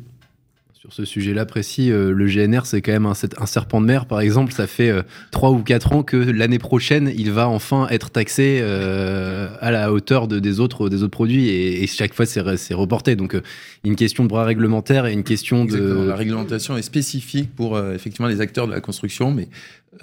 [0.83, 4.05] Sur ce sujet-là précis, euh, le GNR, c'est quand même un, un serpent de mer,
[4.05, 4.51] par exemple.
[4.51, 8.59] Ça fait euh, trois ou quatre ans que l'année prochaine, il va enfin être taxé
[8.61, 12.41] euh, à la hauteur de, des, autres, des autres produits et, et chaque fois, c'est,
[12.41, 13.15] re- c'est reporté.
[13.15, 13.41] Donc, euh,
[13.85, 16.05] une question de bras réglementaire et une question de...
[16.05, 19.47] La réglementation est spécifique pour euh, effectivement les acteurs de la construction, mais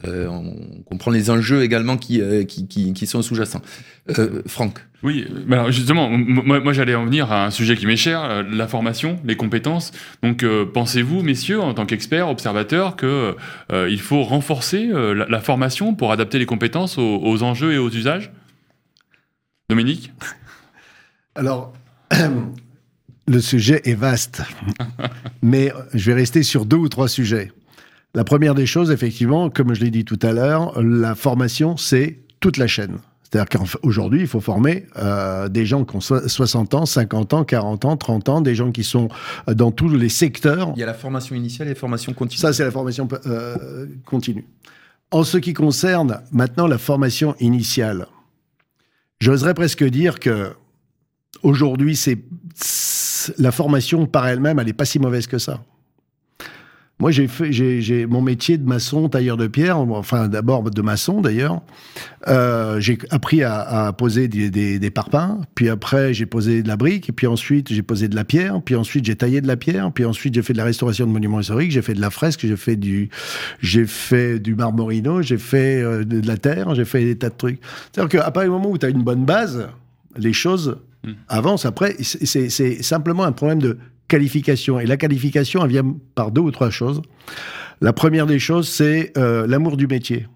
[0.06, 3.62] euh, on comprend les enjeux également qui, euh, qui, qui, qui sont sous-jacents.
[4.18, 7.86] Euh, Franck Oui, mais alors justement, moi, moi, j'allais en venir à un sujet qui
[7.86, 9.92] m'est cher, la formation, les compétences.
[10.22, 13.36] Donc euh, pensez-vous, messieurs, en tant qu'experts, observateurs, que
[13.72, 17.72] euh, il faut renforcer euh, la, la formation pour adapter les compétences aux, aux enjeux
[17.72, 18.32] et aux usages?
[19.68, 20.12] Dominique?
[21.34, 21.72] Alors,
[23.28, 24.42] le sujet est vaste,
[25.42, 27.52] mais je vais rester sur deux ou trois sujets.
[28.14, 32.18] La première des choses, effectivement, comme je l'ai dit tout à l'heure, la formation, c'est
[32.40, 32.98] toute la chaîne.
[33.22, 37.44] C'est-à-dire qu'aujourd'hui, il faut former euh, des gens qui ont so- 60 ans, 50 ans,
[37.44, 39.08] 40 ans, 30 ans, des gens qui sont
[39.48, 40.72] euh, dans tous les secteurs.
[40.74, 42.40] Il y a la formation initiale et la formation continue.
[42.40, 44.44] Ça, c'est la formation euh, continue.
[45.12, 48.06] En ce qui concerne maintenant la formation initiale,
[49.20, 50.50] j'oserais presque dire que
[51.44, 52.18] aujourd'hui, c'est
[53.38, 55.62] la formation par elle-même, elle n'est pas si mauvaise que ça.
[57.00, 61.22] Moi, j'ai fait, j'ai, mon métier de maçon, tailleur de pierre, enfin d'abord de maçon
[61.22, 61.62] d'ailleurs.
[62.28, 66.68] Euh, j'ai appris à, à poser des, des, des, parpaings, puis après j'ai posé de
[66.68, 69.46] la brique, et puis ensuite j'ai posé de la pierre, puis ensuite j'ai taillé de
[69.46, 72.02] la pierre, puis ensuite j'ai fait de la restauration de monuments historiques, j'ai fait de
[72.02, 73.08] la fresque, j'ai fait du,
[73.60, 77.34] j'ai fait du marmorino, j'ai fait euh, de, la terre, j'ai fait des tas de
[77.34, 77.60] trucs.
[77.92, 79.68] C'est-à-dire qu'à partir du moment où tu as une bonne base,
[80.18, 81.12] les choses mmh.
[81.28, 81.64] avancent.
[81.64, 83.78] Après, c'est simplement un problème de
[84.10, 84.78] qualification.
[84.78, 87.00] Et la qualification, elle vient par deux ou trois choses.
[87.80, 90.26] La première des choses, c'est euh, l'amour du métier.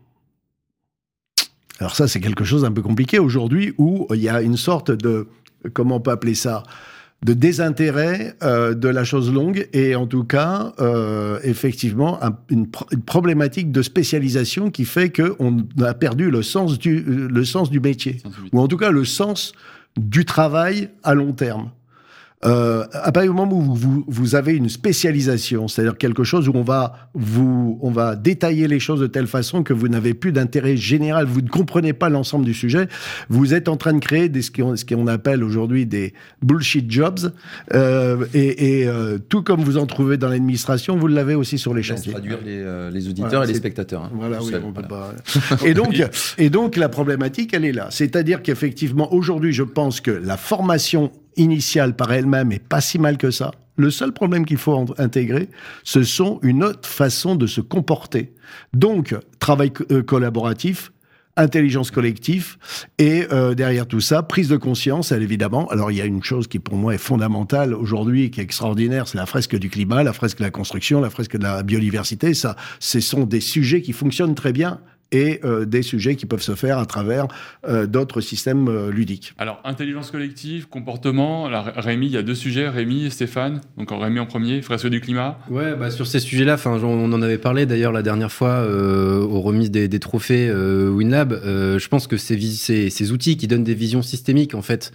[1.80, 4.90] Alors ça, c'est quelque chose d'un peu compliqué aujourd'hui où il y a une sorte
[4.90, 5.26] de,
[5.74, 6.62] comment on peut appeler ça
[7.24, 12.66] de désintérêt euh, de la chose longue et en tout cas euh, effectivement une,
[13.06, 18.18] problématique de spécialisation qui fait qu'on a perdu le sens du le sens du métier
[18.52, 19.54] ou en tout cas le sens
[19.96, 21.70] du travail à long terme.
[22.44, 26.52] Euh, à partir du moment où vous, vous avez une spécialisation, c'est-à-dire quelque chose où
[26.54, 30.32] on va vous, on va détailler les choses de telle façon que vous n'avez plus
[30.32, 32.88] d'intérêt général, vous ne comprenez pas l'ensemble du sujet,
[33.28, 34.50] vous êtes en train de créer des, ce
[34.84, 37.32] qu'on appelle aujourd'hui des bullshit jobs,
[37.72, 41.72] euh, et, et euh, tout comme vous en trouvez dans l'administration, vous l'avez aussi sur
[41.72, 42.12] les chantiers.
[42.12, 44.04] traduire les, euh, les auditeurs et les spectateurs.
[44.04, 45.14] Hein, voilà, oui, on peut pas.
[45.64, 46.02] et donc,
[46.38, 51.10] et donc la problématique, elle est là, c'est-à-dire qu'effectivement aujourd'hui, je pense que la formation
[51.36, 53.50] initiale par elle-même est pas si mal que ça.
[53.76, 55.48] Le seul problème qu'il faut intégrer,
[55.82, 58.32] ce sont une autre façon de se comporter.
[58.72, 60.92] Donc, travail euh, collaboratif,
[61.36, 62.56] intelligence collective
[62.98, 65.66] et euh, derrière tout ça, prise de conscience, elle évidemment.
[65.68, 69.08] Alors il y a une chose qui pour moi est fondamentale aujourd'hui, qui est extraordinaire,
[69.08, 72.34] c'est la fresque du climat, la fresque de la construction, la fresque de la biodiversité.
[72.34, 74.80] Ça, ce sont des sujets qui fonctionnent très bien
[75.12, 77.28] et euh, des sujets qui peuvent se faire à travers
[77.68, 79.34] euh, d'autres systèmes euh, ludiques.
[79.38, 83.60] Alors, intelligence collective, comportement, alors, Rémi, il y a deux sujets, Rémi et Stéphane.
[83.78, 85.38] Donc, Rémi en premier, fresque du climat?
[85.50, 89.70] Ouais, bah, sur ces sujets-là, on en avait parlé d'ailleurs la dernière fois aux remises
[89.70, 91.40] des, trophées WinLab.
[91.44, 94.92] je pense que ces, ces, ces, outils qui donnent des visions systémiques, en fait,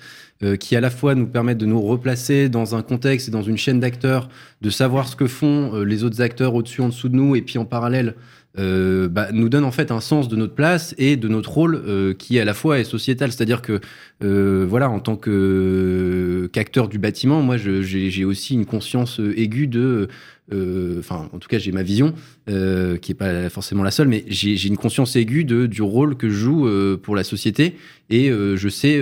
[0.60, 3.58] qui à la fois nous permettent de nous replacer dans un contexte et dans une
[3.58, 4.30] chaîne d'acteurs,
[4.62, 7.58] de savoir ce que font les autres acteurs au-dessus, en dessous de nous, et puis
[7.58, 8.15] en parallèle,
[8.60, 11.76] euh, bah, nous donne en fait un sens de notre place et de notre rôle
[11.76, 13.32] euh, qui à la fois est sociétal.
[13.32, 13.80] C'est-à-dire que
[14.24, 20.10] euh, voilà, en tant qu'acteur du bâtiment, moi j'ai aussi une conscience aiguë de
[20.52, 22.13] enfin, en tout cas, j'ai ma vision,
[22.49, 26.15] euh, qui est pas forcément la seule, mais j'ai une conscience aiguë de, du rôle
[26.15, 27.75] que je joue euh, pour la société
[28.10, 28.99] et je sais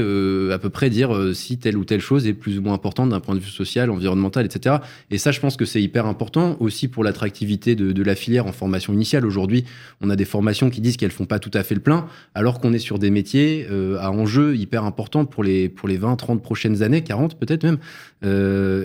[0.52, 3.22] à peu près dire si telle ou telle chose est plus ou moins importante d'un
[3.22, 4.76] point de vue social, environnemental, etc.
[5.12, 8.48] Et ça, je pense que c'est hyper important aussi pour l'attractivité de, de, la filière
[8.48, 9.26] en formation initiale.
[9.26, 9.64] Aujourd'hui,
[10.02, 12.60] on a des formations qui disent qu'elles font pas tout à fait le plein, alors
[12.60, 13.66] qu'on est sur des métiers
[13.98, 17.78] à enjeu hyper importants pour les, pour les 20, 30 prochaines années, 40 peut-être même.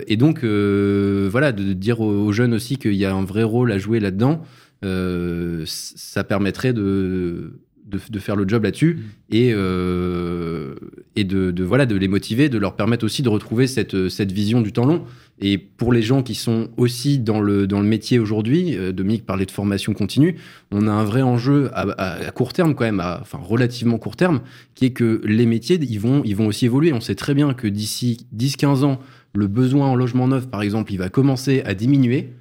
[0.07, 3.77] et donc, voilà, de, dire aux jeunes aussi qu'il y a un vrai rôle à
[3.77, 4.41] jouer là-dedans,
[4.83, 9.35] euh, ça permettrait de, de, faire le job là-dessus mmh.
[9.35, 10.75] et, euh,
[11.15, 14.61] et de, voilà, de les motiver, de leur permettre aussi de retrouver cette, cette vision
[14.61, 15.03] du temps long.
[15.39, 19.25] Et pour les gens qui sont aussi dans le, dans le métier aujourd'hui, euh, Dominique
[19.25, 20.35] parlait de formation continue,
[20.71, 24.41] on a un vrai enjeu à, court terme quand même, à, enfin relativement court terme,
[24.75, 26.93] qui est que les métiers, ils vont, ils vont aussi évoluer.
[26.93, 28.99] On sait très bien que d'ici 10-15 ans,
[29.35, 32.33] le besoin en logement neuf, par exemple, il va commencer à diminuer.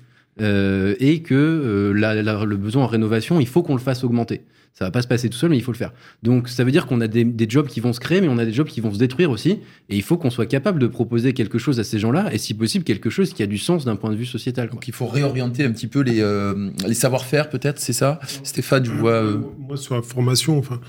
[0.43, 4.43] Euh, et que euh, le besoin en rénovation, il faut qu'on le fasse augmenter.
[4.75, 5.93] Ça va pas se passer tout seul, mais il faut le faire.
[6.23, 8.47] Donc ça veut dire qu'on a des, jobs qui vont se créer, mais on a
[8.47, 9.51] des jobs qui vont se détruire aussi.
[9.91, 12.55] Et il faut qu'on soit capable de proposer quelque chose à ces gens-là, et si
[12.55, 14.71] possible quelque chose qui a du sens d'un point de vue sociétal.
[14.71, 18.19] Donc il faut réorienter un petit peu les, euh, les savoir-faire, peut-être, c'est ça?
[18.45, 19.23] Stéphane, je vois.
[19.59, 20.81] Moi, sur la formation, enfin,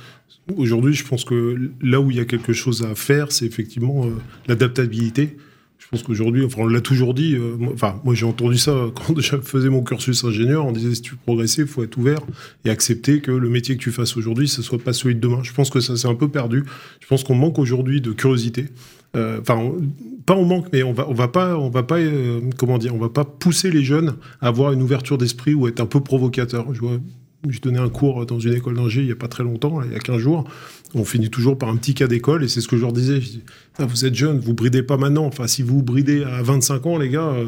[0.55, 4.05] aujourd'hui, je pense que là où il y a quelque chose à faire, c'est effectivement
[4.47, 5.35] l'adaptabilité.
[5.93, 7.35] Je pense qu'aujourd'hui, enfin, on l'a toujours dit.
[7.35, 10.65] Euh, enfin, moi, j'ai entendu ça quand je faisais mon cursus ingénieur.
[10.65, 12.17] On disait si tu veux progresser, il faut être ouvert
[12.65, 15.41] et accepter que le métier que tu fasses aujourd'hui, ce soit pas celui de demain.
[15.43, 16.63] Je pense que ça s'est un peu perdu.
[16.99, 18.69] Je pense qu'on manque aujourd'hui de curiosité.
[19.15, 19.71] Euh, enfin,
[20.25, 22.95] pas on manque, mais on va, on va pas, on va pas, euh, comment dire,
[22.95, 25.99] on va pas pousser les jeunes à avoir une ouverture d'esprit ou être un peu
[25.99, 26.73] provocateur.
[26.73, 26.97] Je vois
[27.49, 29.91] je donnais un cours dans une école d'ingé il n'y a pas très longtemps, il
[29.91, 30.45] y a 15 jours.
[30.95, 33.19] On finit toujours par un petit cas d'école et c'est ce que je leur disais.
[33.77, 35.25] Ah, vous êtes jeunes, vous bridez pas maintenant.
[35.25, 37.47] Enfin, si vous bridez à 25 ans, les gars, euh,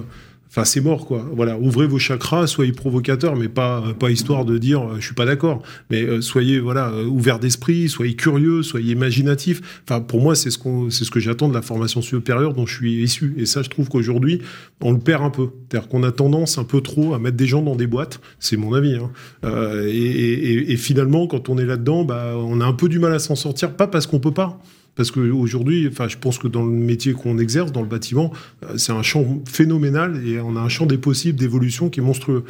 [0.56, 1.26] Enfin, c'est mort, quoi.
[1.36, 5.14] Voilà, ouvrez vos chakras, soyez provocateurs, mais pas, pas histoire de dire euh, je suis
[5.14, 5.62] pas d'accord.
[5.90, 9.82] Mais euh, soyez voilà euh, ouverts d'esprit, soyez curieux, soyez imaginatifs.
[9.84, 12.66] Enfin, pour moi, c'est ce qu'on, c'est ce que j'attends de la formation supérieure dont
[12.66, 13.36] je suis issu.
[13.38, 14.42] Et ça, je trouve qu'aujourd'hui,
[14.80, 15.50] on le perd un peu.
[15.70, 18.22] C'est-à-dire qu'on a tendance un peu trop à mettre des gens dans des boîtes.
[18.40, 18.96] C'est mon avis.
[18.96, 19.12] Hein.
[19.44, 23.00] Euh, et, et, et, finalement, quand on est là-dedans, bah, on a un peu du
[23.00, 24.62] mal à s'en sortir, pas parce qu'on peut pas
[24.96, 28.32] parce qu'aujourd'hui, enfin, je pense que dans le métier qu'on exerce, dans le bâtiment,
[28.64, 32.04] euh, c'est un champ phénoménal et on a un champ des possibles d'évolution qui est
[32.04, 32.46] monstrueux.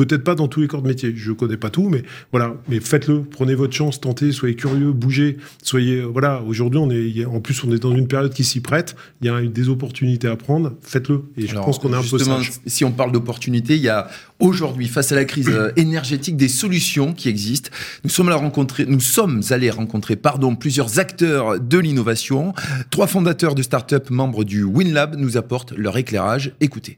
[0.00, 2.54] Peut-être pas dans tous les corps de métier, je connais pas tout, mais voilà.
[2.70, 6.40] Mais faites-le, prenez votre chance, tentez, soyez curieux, bougez, soyez euh, voilà.
[6.40, 8.96] Aujourd'hui, on est en plus on est dans une période qui s'y prête.
[9.20, 11.24] Il y a des opportunités à prendre, faites-le.
[11.36, 12.50] Et je pense qu'on est un peu sage.
[12.64, 14.08] Si on parle d'opportunités, il y a
[14.38, 17.68] aujourd'hui face à la crise euh, énergétique des solutions qui existent.
[18.02, 22.54] Nous sommes allés rencontrer, nous sommes allés rencontrer, pardon, plusieurs acteurs de l'innovation.
[22.88, 26.54] Trois fondateurs de start-up membres du WinLab nous apportent leur éclairage.
[26.62, 26.96] Écoutez.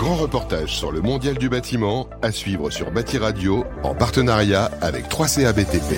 [0.00, 5.10] Grand reportage sur le mondial du bâtiment à suivre sur Bâti Radio en partenariat avec
[5.10, 5.94] 3CA BTP.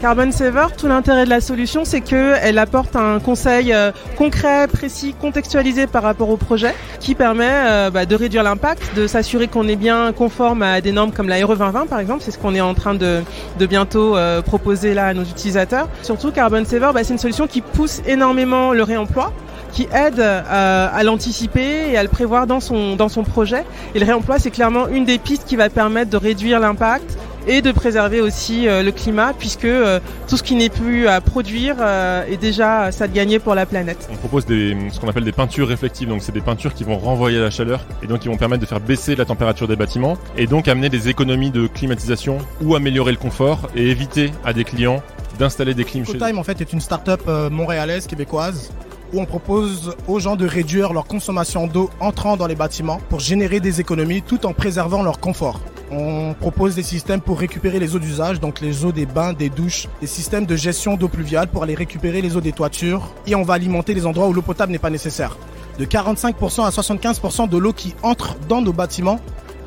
[0.00, 5.16] Carbon Saver, tout l'intérêt de la solution, c'est qu'elle apporte un conseil euh, concret, précis,
[5.20, 9.66] contextualisé par rapport au projet, qui permet euh, bah, de réduire l'impact, de s'assurer qu'on
[9.66, 12.54] est bien conforme à des normes comme la RE 2020 par exemple, c'est ce qu'on
[12.54, 13.20] est en train de,
[13.58, 15.88] de bientôt euh, proposer là à nos utilisateurs.
[16.02, 19.32] Surtout Carbon Saver, bah, c'est une solution qui pousse énormément le réemploi
[19.72, 23.64] qui aide à l'anticiper et à le prévoir dans son, dans son projet.
[23.94, 27.62] Et le réemploi, c'est clairement une des pistes qui va permettre de réduire l'impact, et
[27.62, 31.76] de préserver aussi euh, le climat puisque euh, tout ce qui n'est plus à produire
[31.80, 34.08] euh, est déjà ça de gagner pour la planète.
[34.12, 36.98] On propose des, ce qu'on appelle des peintures réflectives, donc c'est des peintures qui vont
[36.98, 40.16] renvoyer la chaleur et donc qui vont permettre de faire baisser la température des bâtiments
[40.36, 44.64] et donc amener des économies de climatisation ou améliorer le confort et éviter à des
[44.64, 45.02] clients
[45.38, 46.38] d'installer des clims chez eux.
[46.38, 48.70] en fait est une start-up montréalaise québécoise
[49.12, 53.20] où on propose aux gens de réduire leur consommation d'eau entrant dans les bâtiments pour
[53.20, 55.60] générer des économies tout en préservant leur confort.
[55.90, 59.48] On propose des systèmes pour récupérer les eaux d'usage, donc les eaux des bains, des
[59.48, 63.34] douches, des systèmes de gestion d'eau pluviale pour aller récupérer les eaux des toitures et
[63.34, 65.36] on va alimenter les endroits où l'eau potable n'est pas nécessaire.
[65.78, 69.18] De 45% à 75% de l'eau qui entre dans nos bâtiments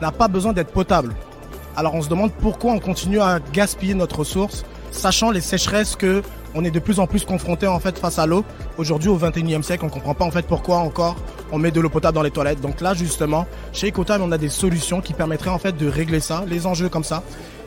[0.01, 1.13] n'a pas besoin d'être potable.
[1.75, 6.21] Alors on se demande pourquoi on continue à gaspiller notre ressource, sachant les sécheresses que
[6.55, 8.43] on est de plus en plus confronté en fait face à l'eau.
[8.77, 11.15] Aujourd'hui, au 21e siècle, on comprend pas en fait pourquoi encore
[11.51, 12.61] on met de l'eau potable dans les toilettes.
[12.61, 16.19] Donc là, justement, chez Ecotime, on a des solutions qui permettraient en fait de régler
[16.19, 17.23] ça, les enjeux comme ça,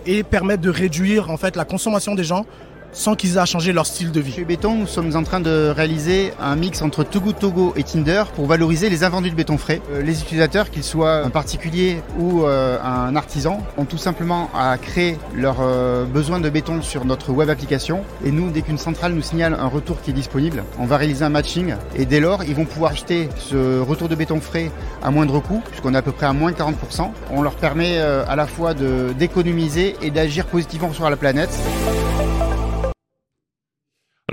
[0.07, 2.47] et permettre de réduire en fait la consommation des gens
[2.93, 4.33] sans qu'ils aient à changer leur style de vie.
[4.33, 8.25] Chez Béton, nous sommes en train de réaliser un mix entre Togo Togo et Tinder
[8.35, 9.81] pour valoriser les invendus de béton frais.
[9.93, 14.77] Euh, les utilisateurs, qu'ils soient un particulier ou euh, un artisan, ont tout simplement à
[14.79, 18.03] créer leurs euh, besoins de béton sur notre web application.
[18.25, 21.25] Et nous, dès qu'une centrale nous signale un retour qui est disponible, on va réaliser
[21.25, 21.75] un matching.
[21.97, 24.71] Et dès lors, ils vont pouvoir acheter ce retour de béton frais
[25.03, 27.11] à moindre coût, puisqu'on est à peu près à moins 40%.
[27.31, 31.51] On leur permet à la fois d'économiser et d'agir positivement sur la planète.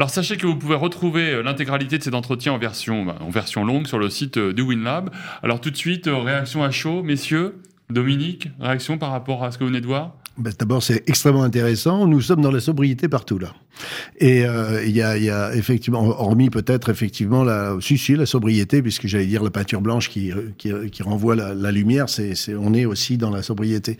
[0.04, 3.30] Alors sachez que vous pouvez retrouver euh, l'intégralité de cet entretien en version, bah, en
[3.30, 5.10] version longue sur le site euh, du WinLab.
[5.44, 7.62] Alors tout de suite, euh, réaction à chaud, messieurs.
[7.90, 10.16] Dominique, réaction par rapport à ce que vous venez de voir?
[10.38, 12.08] Ben, D'abord, c'est extrêmement intéressant.
[12.08, 13.54] Nous sommes dans la sobriété partout là.
[14.20, 18.26] Et euh, il y, a, y, a, effectivement, hormis peut-être effectivement la, si, si, la
[18.26, 22.36] sobriété, puisque j'allais dire la peinture blanche qui, qui, qui renvoie la, la lumière, c'est,
[22.56, 23.98] on est aussi dans la sobriété.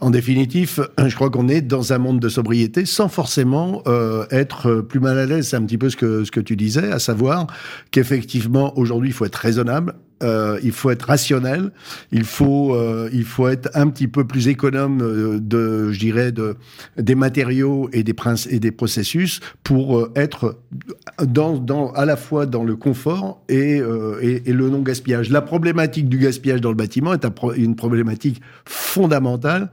[0.00, 4.76] En définitive, je crois qu'on est dans un monde de sobriété sans forcément euh, être
[4.80, 5.48] plus mal à l'aise.
[5.48, 7.48] C'est un petit peu ce que, ce que tu disais, à savoir
[7.90, 11.72] qu'effectivement, aujourd'hui, il faut être raisonnable, euh, il faut être rationnel,
[12.10, 16.32] il faut, euh, il faut être un petit peu plus économe euh, de, je dirais,
[16.32, 16.56] de,
[16.96, 18.14] des matériaux et des,
[18.72, 20.58] processus pour être
[21.18, 25.30] à la fois dans le confort et le non-gaspillage.
[25.30, 27.26] La problématique du gaspillage dans le bâtiment est
[27.56, 29.70] une problématique fondamentale.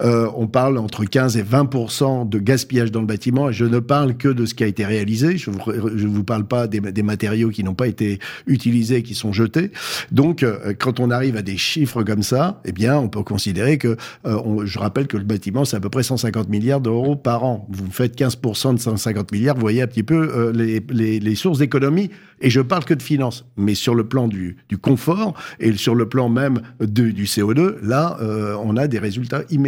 [0.00, 3.18] On parle entre 15 et 20% de gaspillage dans le bâtiment
[3.50, 5.36] je ne parle que de ce qui a été réalisé.
[5.36, 9.70] Je ne vous, parle pas des, matériaux qui n'ont pas été utilisés, qui sont jetés.
[10.10, 13.78] Donc, euh, quand on arrive à des chiffres comme ça, eh bien, on peut considérer
[13.78, 17.44] que, euh, je rappelle que le bâtiment, c'est à peu près 150 milliards d'euros par
[17.44, 17.66] an.
[17.70, 22.10] Vous faites 15% de 150 milliards, vous voyez un petit peu euh, les, sources d'économie.
[22.40, 23.44] Et je parle que de finances.
[23.56, 28.16] Mais sur le plan du, confort et sur le plan même du CO2, là,
[28.62, 29.67] on a des résultats immédiats.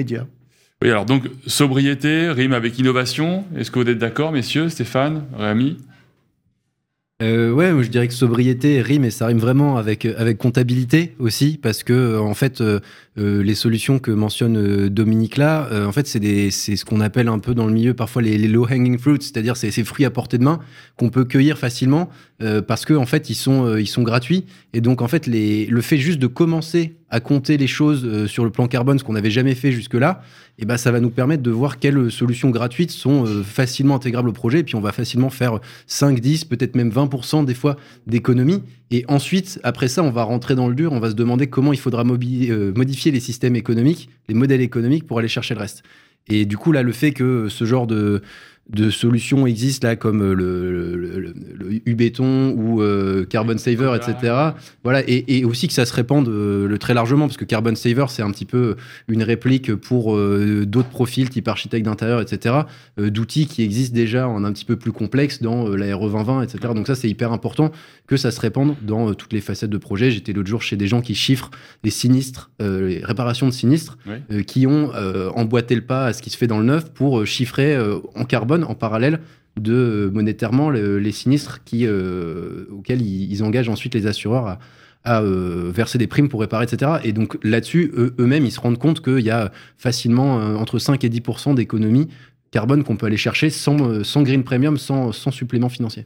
[0.82, 3.44] Oui, alors donc, sobriété rime avec innovation.
[3.56, 5.76] Est-ce que vous êtes d'accord, messieurs, Stéphane, Rémi?
[7.22, 11.58] Euh, ouais, je dirais que sobriété rime et ça rime vraiment avec avec comptabilité aussi
[11.62, 12.80] parce que euh, en fait euh,
[13.18, 17.28] euh, les solutions que mentionne Dominique là, en fait c'est des c'est ce qu'on appelle
[17.28, 20.06] un peu dans le milieu parfois les, les low hanging fruits, c'est-à-dire c'est ces fruits
[20.06, 20.60] à portée de main
[20.96, 22.08] qu'on peut cueillir facilement
[22.66, 25.98] parce que en fait ils sont ils sont gratuits et donc en fait le fait
[25.98, 29.54] juste de commencer à compter les choses sur le plan carbone, ce qu'on n'avait jamais
[29.54, 30.22] fait jusque-là,
[30.58, 34.28] et eh ben ça va nous permettre de voir quelles solutions gratuites sont facilement intégrables
[34.28, 37.76] au projet et puis on va facilement faire 5 10 peut-être même 20% des fois
[38.06, 38.62] d'économie.
[38.90, 41.72] Et ensuite, après ça, on va rentrer dans le dur, on va se demander comment
[41.72, 45.82] il faudra euh, modifier les systèmes économiques, les modèles économiques pour aller chercher le reste.
[46.28, 48.22] Et du coup, là, le fait que ce genre de,
[48.72, 54.34] de solutions existent là comme euh, le, le, le, U-béton ou euh, Carbon Saver, etc.
[54.84, 57.74] Voilà, et, et, aussi que ça se répande euh, le très largement parce que Carbon
[57.74, 58.76] Saver c'est un petit peu
[59.08, 62.54] une réplique pour d'autres profils type architecte d'intérieur, etc.
[62.96, 66.72] d'outils qui existent déjà en un petit peu plus complexe dans la RE 2020, etc.
[66.74, 67.72] Donc ça c'est hyper important
[68.06, 70.10] que ça se répande dans toutes les facettes de projet.
[70.10, 71.50] J'étais l'autre jour chez des gens qui chiffrent
[71.82, 73.98] les sinistres, les réparations de sinistres,
[74.46, 74.92] qui ont
[75.34, 77.76] emboîté le pas à ce qui se fait dans le neuf pour chiffrer
[78.14, 79.20] en carbone en parallèle
[79.58, 84.58] de euh, monétairement les sinistres euh, auxquels ils, engagent ensuite les assureurs
[85.04, 86.92] à, euh, verser des primes pour réparer, etc.
[87.04, 91.08] Et donc là-dessus, eux-mêmes, ils se rendent compte qu'il y a facilement entre 5 et
[91.08, 92.08] 10% d'économies
[92.50, 96.04] carbone qu'on peut aller chercher sans, sans green premium, sans, sans supplément financier.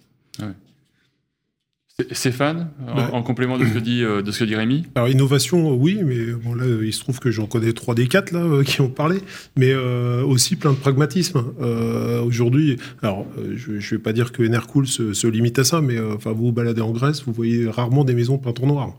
[2.11, 3.11] Stéphane, en- Bah.
[3.13, 4.85] en, complément de ce que dit, euh, de ce que dit Rémi?
[4.97, 8.09] Alors innovation, euh, oui, mais bon là, il se trouve que j'en connais trois des
[8.09, 9.19] quatre là euh, qui ont parlé,
[9.57, 11.41] mais euh, aussi plein de pragmatisme.
[11.61, 15.65] Euh, Aujourd'hui, alors euh, je, je vais pas dire que Enercool se, se limite à
[15.65, 18.59] ça, mais euh, enfin vous vous baladez en Grèce, vous voyez rarement des maisons peintes
[18.61, 18.97] en noir.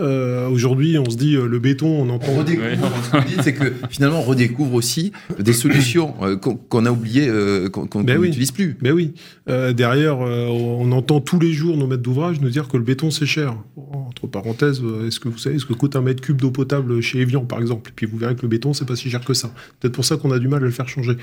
[0.00, 2.26] Euh, Aujourd'hui, on se dit euh, le béton, on entend.
[2.32, 2.76] On redécouvre, Ouais.
[2.76, 6.90] ce que vous dites, c'est que finalement on redécouvre aussi des solutions euh, qu'on a
[6.90, 8.28] oubliées, euh, qu'on qu'on Ben oui.
[8.28, 8.76] n'utilise plus.
[8.82, 9.14] Mais oui,
[9.48, 12.82] Euh, derrière, euh, on entend tous les jours nos maîtres d'ouvrage nous dire que le
[12.82, 13.54] béton c'est cher.
[13.92, 17.20] Entre parenthèses, est-ce que vous savez ce que coûte un mètre cube d'eau potable chez
[17.20, 17.92] Evian par exemple?
[17.94, 19.50] Puis vous verrez que le béton c'est pas si cher que ça.
[19.80, 21.16] Peut-être pour ça qu'on a du mal à le faire changer.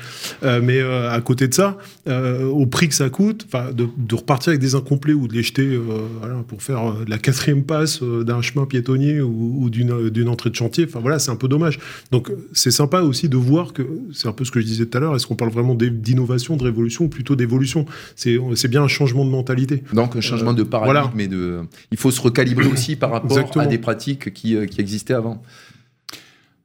[0.43, 3.45] Euh, mais euh, à côté de ça, euh, au prix que ça coûte,
[3.75, 5.81] de, de repartir avec des incomplets ou de les jeter euh,
[6.19, 10.49] voilà, pour faire euh, la quatrième passe euh, d'un chemin piétonnier ou, ou d'une entrée
[10.49, 11.79] de chantier, enfin voilà, c'est un peu dommage.
[12.11, 13.83] Donc euh, c'est sympa aussi de voir que
[14.13, 15.15] c'est un peu ce que je disais tout à l'heure.
[15.15, 17.85] Est-ce qu'on parle vraiment d'innovation, de révolution ou plutôt d'évolution?
[18.15, 19.83] C'est bien un changement de mentalité.
[19.93, 21.23] Donc un changement de paradigme voilà.
[21.23, 21.61] et de.
[21.91, 23.65] Il faut se recalibrer aussi par rapport Exactement.
[23.65, 25.41] à des pratiques qui, euh, qui existaient avant.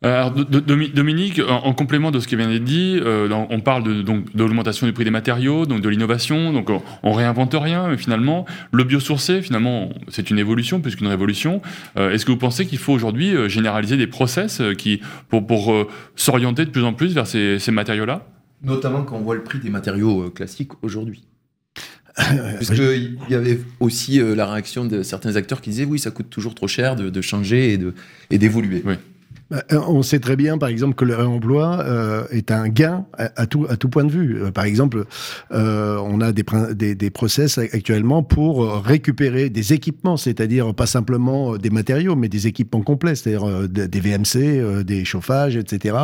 [0.00, 3.58] Alors, Do- Domi- Dominique, en, en complément de ce qui vient d'être dit, euh, on
[3.60, 7.12] parle de, donc, de l'augmentation du prix des matériaux, donc de l'innovation, donc on, on
[7.12, 11.62] réinvente rien, mais finalement, le biosourcé, finalement, c'est une évolution plus qu'une révolution.
[11.96, 15.44] Euh, Est-ce que vous pensez qu'il faut aujourd'hui euh, généraliser des process euh, qui, pour,
[15.44, 18.24] pour euh, s'orienter de plus en plus vers ces, ces matériaux-là?
[18.62, 21.24] Notamment quand on voit le prix des matériaux euh, classiques aujourd'hui.
[22.58, 26.30] Puisqu'il y avait aussi euh, la réaction de certains acteurs qui disaient oui, ça coûte
[26.30, 27.78] toujours trop cher de, de changer
[28.30, 28.82] et d'évoluer.
[28.84, 28.94] Oui.
[29.50, 33.06] Bah, euh, On sait très bien, par exemple, que le réemploi euh, est un gain
[33.16, 34.42] à, tout, point de vue.
[34.42, 35.04] Euh, par exemple,
[35.50, 42.16] on a des, des, process actuellement pour récupérer des équipements, c'est-à-dire pas simplement des matériaux,
[42.16, 45.96] mais des équipements complets, c'est-à-dire des VMC, des chauffages, etc.,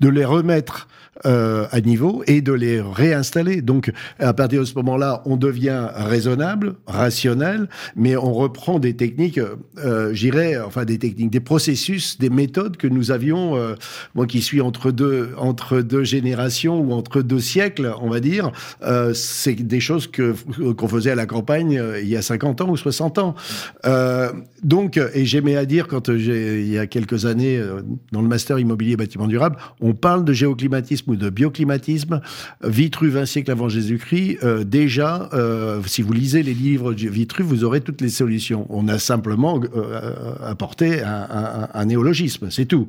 [0.00, 0.88] de les remettre
[1.24, 3.62] à niveau et de les réinstaller.
[3.62, 9.40] Donc, à partir de ce moment-là, on devient raisonnable, rationnel, mais on reprend des techniques,
[10.12, 13.74] j'irais, enfin des techniques, des processus, des méthodes que nous avions, euh,
[14.14, 18.52] moi qui suis entre deux, entre deux générations ou entre deux siècles, on va dire,
[18.82, 20.34] euh, c'est des choses que
[20.72, 23.34] qu'on faisait à la campagne euh, il y a 50 ans ou 60 ans.
[24.62, 27.62] Donc, et j'aimais à dire quand j'ai, il y a quelques années,
[28.12, 32.20] dans le master immobilier et bâtiment durable, on parle de géoclimatisme ou de bioclimatisme.
[32.62, 35.30] Vitruve un siècle avant Jésus-Christ, déjà,
[35.86, 38.66] si vous lisez les livres de Vitruve, vous aurez toutes les solutions.
[38.68, 39.60] On a simplement
[40.44, 42.79] apporté un néologisme, c'est tout.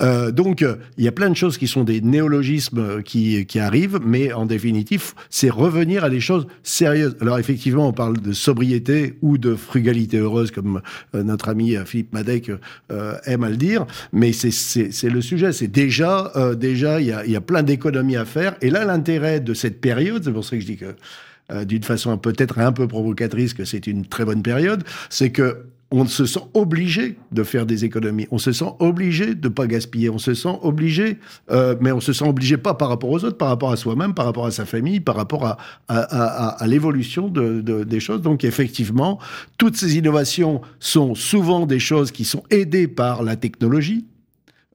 [0.00, 0.64] Euh, donc,
[0.98, 5.12] il y a plein de choses qui sont des néologismes qui, arrivent, mais en définitive,
[5.30, 7.16] c'est revenir à des choses sérieuses.
[7.20, 10.80] Alors, effectivement, on parle de sobriété ou de frugalité heureuse, comme
[11.14, 12.50] euh, notre ami euh, Philippe Madec
[13.24, 15.52] aime à le dire, mais c'est- le sujet.
[15.52, 18.56] C'est déjà, déjà, il y a, y a plein d'économies à faire.
[18.62, 22.16] Et là, l'intérêt de cette période, c'est pour ça que je dis que, d'une façon
[22.18, 26.40] peut-être un peu provocatrice, que c'est une très bonne période, c'est que on se sent
[26.54, 28.26] obligé de faire des économies.
[28.30, 30.08] On se sent obligé de pas gaspiller.
[30.10, 31.18] On se sent obligé,
[31.50, 34.14] euh, mais on se sent obligé pas par rapport aux autres, par rapport à soi-même,
[34.14, 38.00] par rapport à sa famille, par rapport à, à, à- à- l'évolution de, de- des
[38.00, 38.22] choses.
[38.22, 39.18] Donc effectivement,
[39.58, 44.06] toutes ces innovations sont souvent des choses qui sont aidées par la technologie.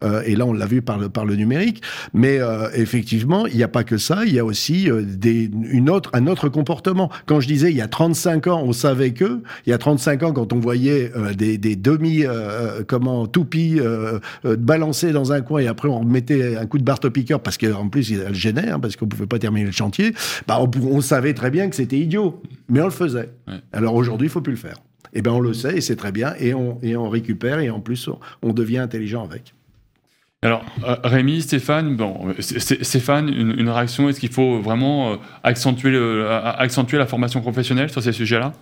[0.04, 1.82] Euh, et là, on l'a vu par le, par le numérique.
[2.14, 4.26] Mais euh, effectivement, il n'y a pas que ça.
[4.26, 7.10] Il y a aussi euh, des, une autre, un autre comportement.
[7.26, 9.42] Quand je disais il y a 35 ans, on savait que.
[9.66, 12.24] Il y a 35 ans, quand on voyait des, des demi,
[12.88, 13.80] comment, toupies
[14.44, 18.12] balancées dans un coin et après on mettait un coup de barre-piqueur parce qu'en plus,
[18.12, 20.14] elle gênait, hein, parce qu'on ne pouvait pas terminer le chantier,
[20.48, 22.42] bah, on, on savait très bien que c'était idiot.
[22.70, 23.30] Mais on le faisait.
[23.48, 23.56] Ouais.
[23.74, 24.76] Alors aujourd'hui, il faut plus le faire.
[25.14, 26.34] Eh ben, on le sait et c'est très bien.
[26.40, 29.54] Et on, et on récupère et en plus, on, on devient intelligent avec.
[30.44, 35.16] Alors, euh, Rémi, Stéphane, bon, euh, Stéphane, une, une réaction Est-ce qu'il faut vraiment euh,
[35.44, 38.54] accentuer, le- a- accentuer la formation professionnelle sur ces sujets-là?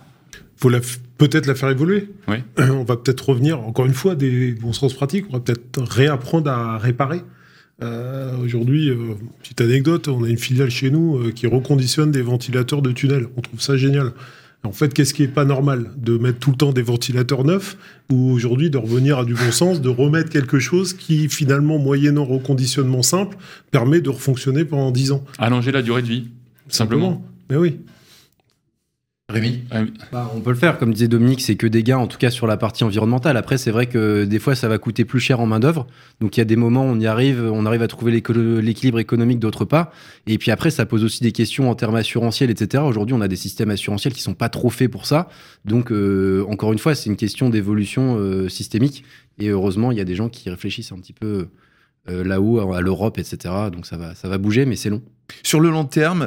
[0.56, 2.08] Faut la f- peut-être la faire évoluer.
[2.28, 2.36] Oui.
[2.58, 5.26] On va peut-être revenir, encore une fois, des bons sens pratiques.
[5.28, 7.20] On va peut-être réapprendre à réparer.
[7.82, 12.22] Euh, Aujourd'hui, euh, petite anecdote, on a une filiale chez nous euh, qui reconditionne des
[12.22, 13.26] ventilateurs de tunnel.
[13.36, 14.12] On trouve ça génial.
[14.64, 17.76] En fait, qu'est-ce qui est pas normal De mettre tout le temps des ventilateurs neufs
[18.10, 22.24] ou aujourd'hui de revenir à du bon sens, de remettre quelque chose qui, finalement, moyennant
[22.24, 23.36] reconditionnement simple,
[23.70, 25.24] permet de refonctionner pendant 10 ans?
[25.38, 26.28] Allonger la durée de vie,
[26.68, 27.24] simplement.
[27.48, 27.78] Mais oui.
[29.28, 29.92] Rémi Rémi.
[30.12, 32.30] Bah, on peut le faire, comme disait Dominique, c'est que des gains, en tout cas
[32.30, 33.36] sur la partie environnementale.
[33.36, 35.88] Après, c'est vrai que des fois, ça va coûter plus cher en main-d'œuvre.
[36.20, 39.00] Donc, il y a des moments où on y arrive, on arrive à trouver l'équilibre
[39.00, 39.90] économique d'autre part.
[40.28, 42.84] Et puis après, ça pose aussi des questions en termes assurantiels, etc.
[42.86, 45.28] Aujourd'hui, on a des systèmes assurantiels qui sont pas trop faits pour ça.
[45.64, 49.02] Donc, euh, encore une fois, c'est une question d'évolution euh, systémique.
[49.40, 51.48] Et heureusement, il y a des gens qui réfléchissent un petit peu
[52.08, 53.52] là-haut à l'Europe, etc.
[53.72, 55.02] Donc ça va, ça va bouger, mais c'est long.
[55.42, 56.22] Sur le long terme,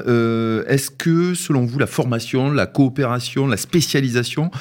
[0.67, 4.51] est-ce que, selon vous, la formation, la coopération, la spécialisation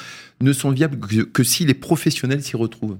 [0.41, 0.99] ne sont viables
[1.31, 2.97] que si les professionnels s'y retrouvent?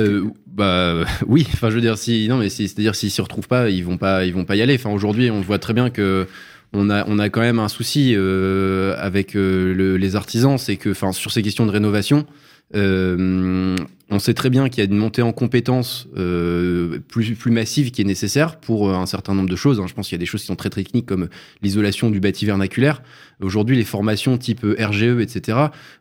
[0.00, 3.70] Euh, bah oui, enfin je veux dire si non mais c'est-à-dire s'ils s'y retrouvent pas,
[3.70, 4.74] ils vont pas ils vont pas y aller.
[4.74, 6.26] Enfin aujourd'hui, on voit très bien que
[6.72, 10.90] on a on a quand même un souci euh, avec euh, les artisans, c'est que
[10.90, 12.26] enfin sur ces questions de rénovation,
[12.74, 13.76] euh,
[14.10, 17.90] on sait très bien qu'il y a une montée en compétences euh, plus, plus massive
[17.90, 19.80] qui est nécessaire pour euh, un certain nombre de choses.
[19.80, 19.86] Hein.
[19.86, 21.28] Je pense qu'il y a des choses qui sont très techniques comme
[21.62, 23.02] l'isolation du bâti vernaculaire.
[23.40, 25.58] Aujourd'hui, les formations type RGE, etc.,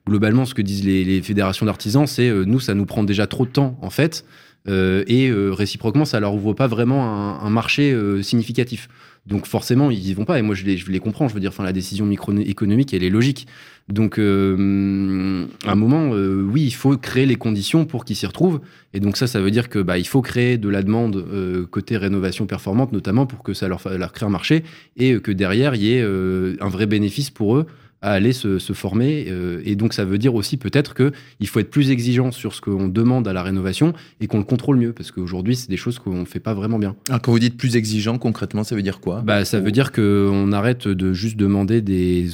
[0.08, 3.52] globalement, ce que disent les, fédérations d'artisans, c'est nous, ça nous prend déjà trop de
[3.52, 4.26] temps, en fait.
[4.68, 8.88] Et réciproquement, ça leur ouvre pas vraiment un, marché significatif.
[9.26, 10.38] Donc forcément, ils y vont pas.
[10.38, 11.28] Et moi, je les, comprends.
[11.28, 13.48] Je veux dire, la décision microéconomique, elle est logique.
[13.90, 18.26] Donc, euh, à un moment, euh, oui, il faut créer les conditions pour qu'ils s'y
[18.26, 18.62] retrouvent.
[18.94, 21.66] Et donc ça, ça veut dire que bah, il faut créer de la demande euh,
[21.66, 24.64] côté rénovation performante, notamment pour que ça leur, leur crée un marché
[24.98, 27.66] et que derrière, il y ait un vrai bénéfice pour eux
[28.04, 29.28] à aller se, former.
[29.30, 32.62] Euh, et donc, ça veut dire aussi peut-être qu'il faut être plus exigeant sur ce
[32.62, 34.92] qu'on demande à la rénovation et qu'on le contrôle mieux.
[34.92, 36.96] Parce qu'aujourd'hui, c'est des choses qu'on ne fait pas vraiment bien.
[37.08, 39.22] Alors, quand vous dites plus exigeant, concrètement, ça veut dire quoi?
[39.22, 42.28] Bah, Ça veut dire qu'on arrête de juste demander des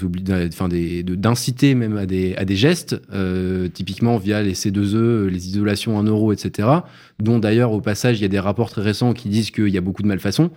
[0.47, 5.49] enfin des, d'inciter même à des, à des gestes, euh, typiquement via les C2E, les
[5.49, 6.67] isolations en euros, etc.
[7.19, 9.77] Dont d'ailleurs, au passage, il y a des rapports très récents qui disent qu'il y
[9.77, 10.49] a beaucoup de malfaçons.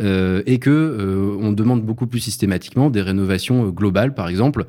[0.00, 4.66] Euh, et que euh, on demande beaucoup plus systématiquement des rénovations euh, globales, par exemple,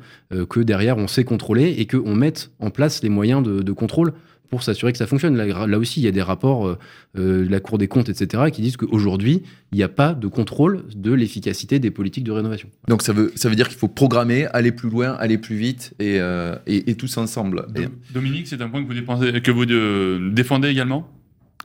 [0.48, 4.12] que derrière on sait contrôler et qu'on mette en place les moyens de, contrôle
[4.48, 5.36] pour s'assurer que ça fonctionne.
[5.36, 6.76] Là, aussi, il y a des rapports
[7.14, 10.84] de la Cour des comptes, etc., qui disent qu'aujourd'hui, il n'y a pas de contrôle
[10.94, 12.68] de l'efficacité des politiques de rénovation.
[12.88, 15.94] Donc ça veut, ça veut dire qu'il faut programmer, aller plus loin, aller plus vite,
[16.00, 16.18] et,
[16.66, 17.66] et, tous ensemble.
[18.12, 21.08] Dominique, c'est un point que vous, que vous défendez également?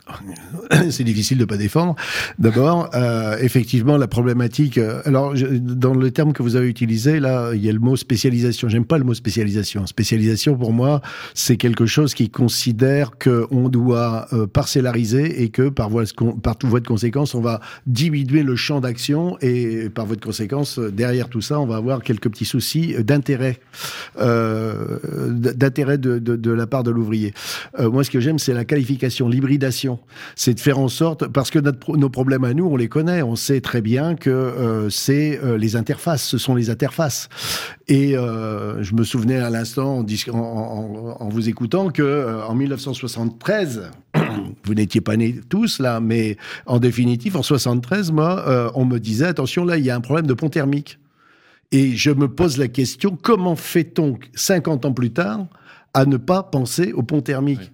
[0.91, 1.95] c'est difficile de pas défendre.
[2.37, 4.77] D'abord, euh, effectivement, la problématique.
[4.77, 7.95] Euh, alors, dans le terme que vous avez utilisé, là, il y a le mot
[7.95, 8.69] spécialisation.
[8.69, 9.85] J'aime pas le mot spécialisation.
[9.87, 11.01] Spécialisation, pour moi,
[11.33, 16.03] c'est quelque chose qui considère que on doit euh, parcellariser et que par voie,
[16.41, 20.79] par voie de conséquence, on va diminuer le champ d'action et par voie de conséquence,
[20.79, 23.59] derrière tout ça, on va avoir quelques petits soucis d'intérêt,
[24.17, 27.33] d'intérêt de, de, de, la part de l'ouvrier.
[27.79, 29.94] moi, ce que j'aime, c'est la qualification, l'hybridation
[30.35, 33.35] c'est de faire en sorte, parce que nos problèmes à nous, on les connaît, on
[33.35, 37.29] sait très bien que euh, c'est euh, les interfaces, ce sont les interfaces.
[37.87, 43.91] Et euh, je me souvenais à l'instant, en, vous écoutant, que en 1973,
[44.65, 49.27] vous n'étiez pas nés tous là, mais en définitive, en 73, moi, on me disait
[49.27, 50.99] attention, là, il y a un problème de pont thermique.
[51.71, 55.47] Et je me pose la question comment fait-on 50 ans plus tard
[55.93, 57.71] à ne pas penser au pont thermique?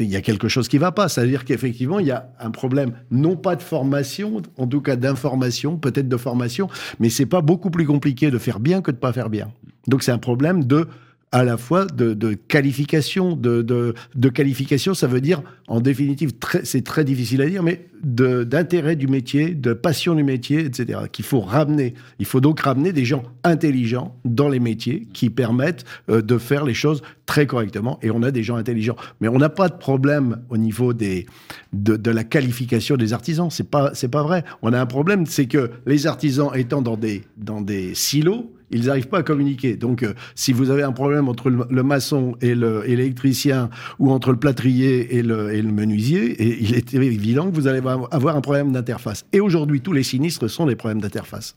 [0.00, 1.08] Il y a quelque chose qui ne va pas.
[1.08, 5.76] C'est-à-dire qu'effectivement, il y a un problème, non pas de formation, en tout cas d'information,
[5.76, 6.68] peut-être de formation,
[7.00, 9.52] mais c'est pas beaucoup plus compliqué de faire bien que de pas faire bien.
[9.86, 10.88] Donc c'est un problème de
[11.30, 13.94] à la fois de, qualification, de,
[14.30, 19.54] qualification, ça veut dire, en définitive, c'est très difficile à dire, mais d'intérêt du métier,
[19.54, 21.00] de passion du métier, etc.
[21.10, 21.94] Qu'il faut ramener.
[22.18, 26.64] Il faut donc ramener des gens intelligents dans les métiers qui permettent euh, de faire
[26.64, 27.98] les choses très correctement.
[28.02, 31.26] Et on a des gens intelligents, mais on n'a pas de problème au niveau des
[31.72, 33.50] de, la qualification des artisans.
[33.50, 34.44] C'est pas pas vrai.
[34.62, 38.86] On a un problème, c'est que les artisans étant dans des dans des silos ils
[38.86, 39.76] n'arrivent pas à communiquer.
[39.76, 44.38] Donc, euh, si vous avez un problème entre le, maçon et l'électricien, ou entre le
[44.38, 48.40] plâtrier et le, et le menuisier, et il est évident que vous allez avoir un
[48.40, 49.24] problème d'interface.
[49.32, 51.56] Et aujourd'hui, tous les sinistres sont des problèmes d'interface.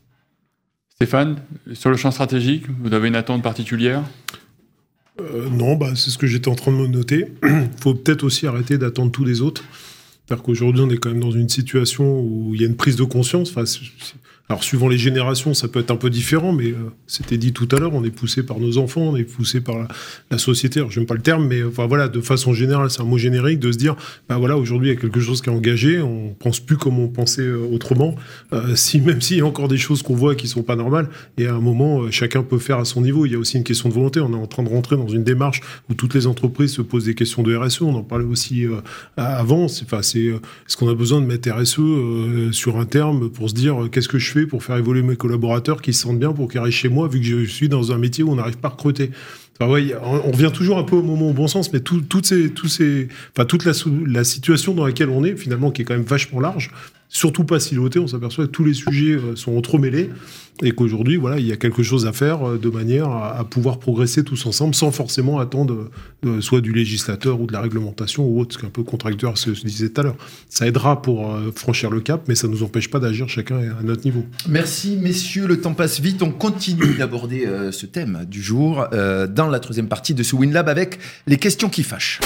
[0.95, 1.38] Stéphane,
[1.74, 4.03] sur le champ stratégique, vous avez une attente particulière?
[5.20, 7.28] Euh, Non, bah, c'est ce que j'étais en train de me noter.
[7.43, 9.64] Il faut peut-être aussi arrêter d'attendre tous les autres.
[10.30, 12.95] cest qu'aujourd'hui, on est quand même dans une situation où il y a une prise
[12.95, 13.49] de conscience.
[13.49, 13.64] Enfin,
[14.52, 17.70] alors, suivant les générations, ça peut être un peu différent, mais euh, c'était dit tout
[17.72, 19.88] à l'heure, on est poussé par nos enfants, on est poussé par
[20.30, 20.82] la, société.
[20.82, 23.60] Alors, j'aime pas le terme, mais enfin voilà, de façon générale, c'est un mot générique
[23.60, 23.95] de se dire,
[24.28, 26.99] bah voilà, aujourd'hui, il y a quelque chose qui est engagé, on pense plus comme
[26.99, 28.16] on pensait euh, autrement.
[28.52, 31.08] Euh, si même s'il y a encore des choses qu'on voit qui sont pas normales,
[31.38, 33.26] et à un moment, chacun peut faire à son niveau.
[33.26, 34.20] Il y a aussi une question de volonté.
[34.20, 37.06] On est en train de rentrer dans une démarche où toutes les entreprises se posent
[37.06, 37.84] des questions de RSE.
[37.84, 38.66] On en parlait aussi
[39.16, 39.64] avant.
[39.64, 44.10] Enfin, est-ce qu'on a besoin de mettre RSE sur un terme pour se dire, qu'est-ce
[44.10, 46.78] que je fais pour faire évoluer mes collaborateurs qui se sentent bien pour qu'ils restent
[46.78, 49.12] chez moi, vu que je suis dans un métier où on n'arrive pas à recruter.
[49.60, 49.72] Enfin,
[50.02, 52.68] on revient toujours un peu au moment au bon sens, mais tout, toutes ces, tous
[52.68, 53.74] ces, enfin, toute la,
[54.08, 56.72] la, situation dans laquelle on est, finalement, qui est quand même vachement large,
[57.12, 57.99] surtout pas siloté.
[57.99, 60.09] On s'aperçoit que tous les sujets euh, sont entremêlés
[60.64, 63.80] et qu'aujourd'hui, voilà, il y a quelque chose à faire euh, de manière à, pouvoir
[63.80, 65.89] progresser tous ensemble sans forcément attendre
[66.26, 69.53] euh, soit du législateur ou de la réglementation ou autre, ce qu'un peu contracteur se,
[69.53, 70.16] se disait tout à l'heure.
[70.49, 73.84] Ça aidera pour franchir le cap, mais ça ne nous empêche pas d'agir chacun à
[73.84, 74.24] notre niveau.
[74.47, 76.24] Merci messieurs, le temps passe vite.
[76.24, 80.99] On continue d'aborder ce thème du jour dans la troisième partie de ce WinLab avec
[81.28, 82.20] les questions qui fâchent.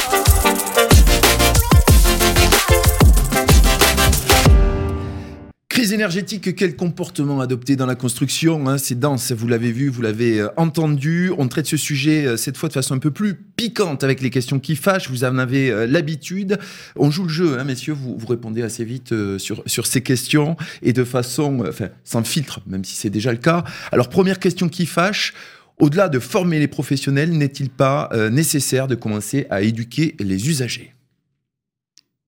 [5.76, 8.78] Crise énergétique, quel comportement adopter dans la construction hein?
[8.78, 11.34] C'est dense, vous l'avez vu, vous l'avez euh, entendu.
[11.38, 14.30] On traite ce sujet euh, cette fois de façon un peu plus piquante avec les
[14.30, 15.10] questions qui fâchent.
[15.10, 16.60] Vous en avez euh, l'habitude.
[16.96, 17.92] On joue le jeu, hein, messieurs.
[17.92, 22.62] Vous, vous répondez assez vite sur, sur ces questions et de façon, enfin, sans filtre,
[22.68, 23.66] même si c'est déjà le cas.
[23.92, 25.34] Alors, première question qui fâche.
[25.78, 30.95] Au-delà de former les professionnels, n'est-il pas nécessaire de commencer à éduquer les usagers?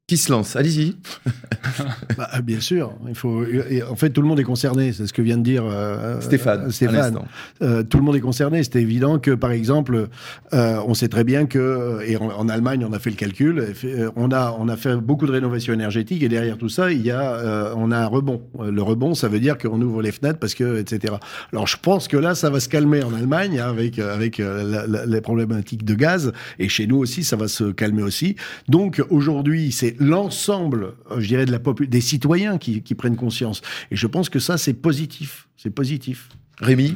[0.07, 0.95] Qui se lance Allez-y.
[2.17, 3.43] Bah, bien sûr, il faut.
[3.91, 4.93] en fait, tout le monde est concerné.
[4.93, 7.19] C'est ce que vient de dire euh, Stéphane, euh, Stéphane.
[7.61, 8.63] Euh, tout le monde est concerné.
[8.63, 10.07] C'est évident que, par exemple,
[10.53, 13.73] euh, on sait très bien que, et en, en Allemagne, on a fait le calcul.
[14.15, 17.11] On a, on a fait beaucoup de rénovation énergétique et derrière tout ça, il y
[17.11, 18.41] a, on a un rebond.
[18.63, 21.15] Le rebond, ça veut dire qu'on ouvre les fenêtres parce que, etc.
[21.51, 24.87] Alors, je pense que là, ça va se calmer en Allemagne hein, avec avec la-
[24.87, 28.37] la- les problématiques de gaz et chez nous aussi, ça va se calmer aussi.
[28.69, 33.61] Donc aujourd'hui, c'est l'ensemble, euh, je dirais, de la des citoyens qui, qui prennent conscience.
[33.91, 35.47] Et je pense que ça, c'est positif.
[35.57, 36.29] C'est positif.
[36.59, 36.95] Rémi?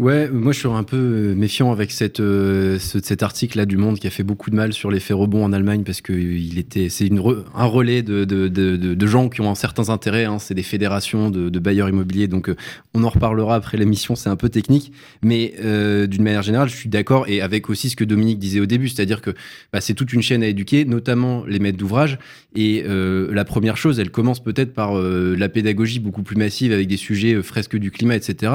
[0.00, 3.66] Ouais, moi je suis un peu euh, méfiant avec cette, euh, ce- cet article là
[3.66, 6.14] du Monde qui a fait beaucoup de mal sur l'effet rebond en Allemagne parce que
[6.14, 10.24] il était, c'est re- un relais de, de, de, de- gens qui ont certains intérêts.
[10.24, 12.56] Hein, c'est des fédérations de, bailleurs immobiliers, donc euh,
[12.94, 14.16] on en reparlera après l'émission.
[14.16, 17.90] C'est un peu technique, mais euh, d'une manière générale, je suis d'accord et avec aussi
[17.90, 19.32] ce que Dominique disait au début, c'est-à-dire que
[19.74, 22.18] bah, c'est toute une chaîne à éduquer, notamment les maîtres d'ouvrage.
[22.56, 26.72] Et euh, la première chose, elle commence peut-être par euh, la pédagogie beaucoup plus massive
[26.72, 28.52] avec des sujets euh, fresques du climat, etc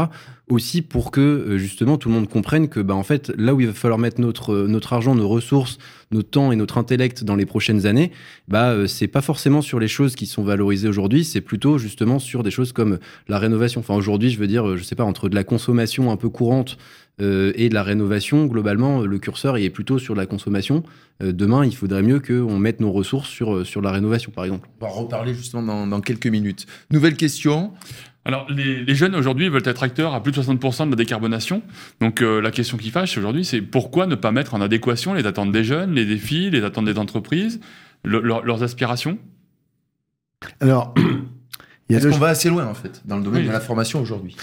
[0.50, 3.60] aussi pour que euh, justement tout le monde comprenne que bah, en fait là où
[3.60, 5.78] il va falloir mettre notre euh, notre argent, nos ressources,
[6.12, 8.12] notre temps et notre intellect dans les prochaines années,
[8.48, 12.20] bah euh, c'est pas forcément sur les choses qui sont valorisées aujourd'hui, c'est plutôt justement
[12.20, 13.82] sur des choses comme la rénovation.
[13.82, 16.78] Enfin aujourd'hui, je veux dire, je sais pas entre de la consommation un peu courante
[17.20, 20.84] et de la rénovation, globalement, le curseur est plutôt sur la consommation.
[21.20, 24.70] Demain, il faudrait mieux qu'on mette nos ressources sur sur la rénovation, par exemple.
[24.80, 26.68] On va reparler justement dans quelques minutes.
[26.91, 27.72] Nouvelle question.
[28.28, 31.63] Alors, les, les jeunes aujourd'hui veulent être acteurs à plus de 60% de la décarbonation.
[32.01, 35.25] Donc, euh, la question qui fâche aujourd'hui, c'est pourquoi ne pas mettre en adéquation les
[35.25, 37.61] attentes des jeunes, les défis, les attentes des entreprises,
[38.03, 39.17] le- leur- leurs aspirations?
[40.59, 40.93] Alors,
[41.89, 43.47] Est-ce qu'on va assez loin en fait dans le domaine Oui.
[43.47, 44.36] de la formation aujourd'hui?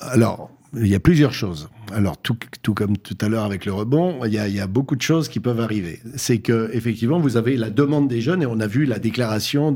[0.00, 1.68] Alors, il y a plusieurs choses.
[1.92, 2.36] Alors, tout,
[2.74, 5.60] comme tout à l'heure avec le rebond, il y, a, beaucoup de choses qui peuvent
[5.60, 6.00] arriver.
[6.16, 9.74] C'est que effectivement, vous avez la demande des jeunes et on a vu la déclaration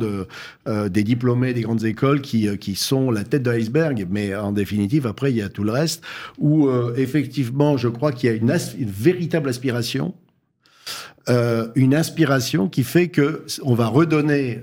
[0.66, 4.34] euh, des diplômés des grandes écoles qui, euh, qui sont la tête de l'iceberg, mais
[4.34, 6.03] en définitive, après, il y a tout le reste
[6.38, 8.53] où euh, effectivement, je crois qu'il y a une,
[8.86, 10.14] véritable aspiration
[11.76, 14.61] une inspiration qui fait que on va redonner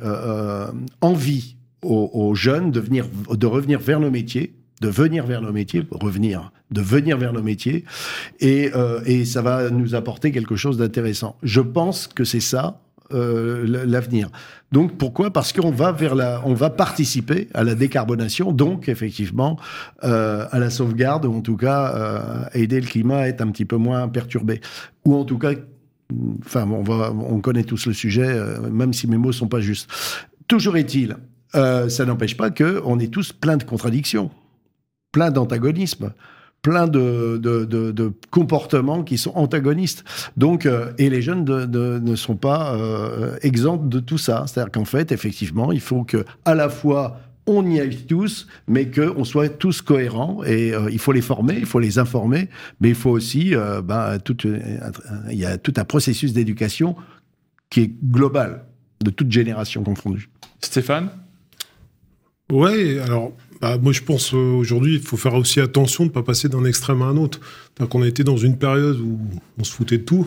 [0.99, 4.55] envie aux, aux jeunes de venir, de revenir vers nos métiers,
[4.85, 7.79] de venir vers nos métiers, revenir, de venir vers nos métiers,
[8.39, 11.31] et, euh, et ça va nous apporter quelque chose d'intéressant.
[11.55, 12.65] Je pense que c'est ça.
[13.13, 14.29] euh, l'avenir.
[14.71, 15.31] Donc pourquoi?
[15.31, 19.59] Parce qu'on va vers la, on va participer à la décarbonation, donc effectivement
[20.03, 23.51] euh, à la sauvegarde ou en tout cas euh, aider le climat à être un
[23.51, 24.61] petit peu moins perturbé,
[25.05, 25.51] ou en tout cas
[26.45, 28.39] Enfin, on, va, on connaît tous le sujet,
[28.71, 29.89] même si mes mots sont pas justes.
[30.47, 31.17] Toujours est-il,
[31.51, 34.29] ça n'empêche pas qu'on est tous plein de contradictions,
[35.15, 36.11] plein d'antagonismes,
[36.61, 40.03] plein de, de, de- de comportements qui sont antagonistes.
[40.35, 44.43] Donc, euh, et les jeunes de- de- ne sont pas euh, exempts de tout ça.
[44.45, 47.03] C'est-à-dire qu'en fait, effectivement, il faut que à la fois
[47.47, 50.43] on y aille tous, mais qu'on soit tous cohérents.
[50.43, 52.49] Et euh, il faut les former, il faut les informer,
[52.81, 56.33] mais il faut aussi, euh, ben, tout, euh, un- il y a tout un processus
[56.33, 56.95] d'éducation
[57.69, 58.65] qui est global,
[59.07, 60.27] de toute génération confondue.
[60.59, 61.07] Stéphane?
[62.51, 63.31] Ouais, alors
[63.61, 66.49] bah, moi je pense euh, aujourd'hui il faut faire aussi attention de ne pas passer
[66.49, 67.39] d'un extrême à un autre.
[67.89, 69.19] Qu'on a été dans une période où
[69.59, 70.25] on se foutait de tout.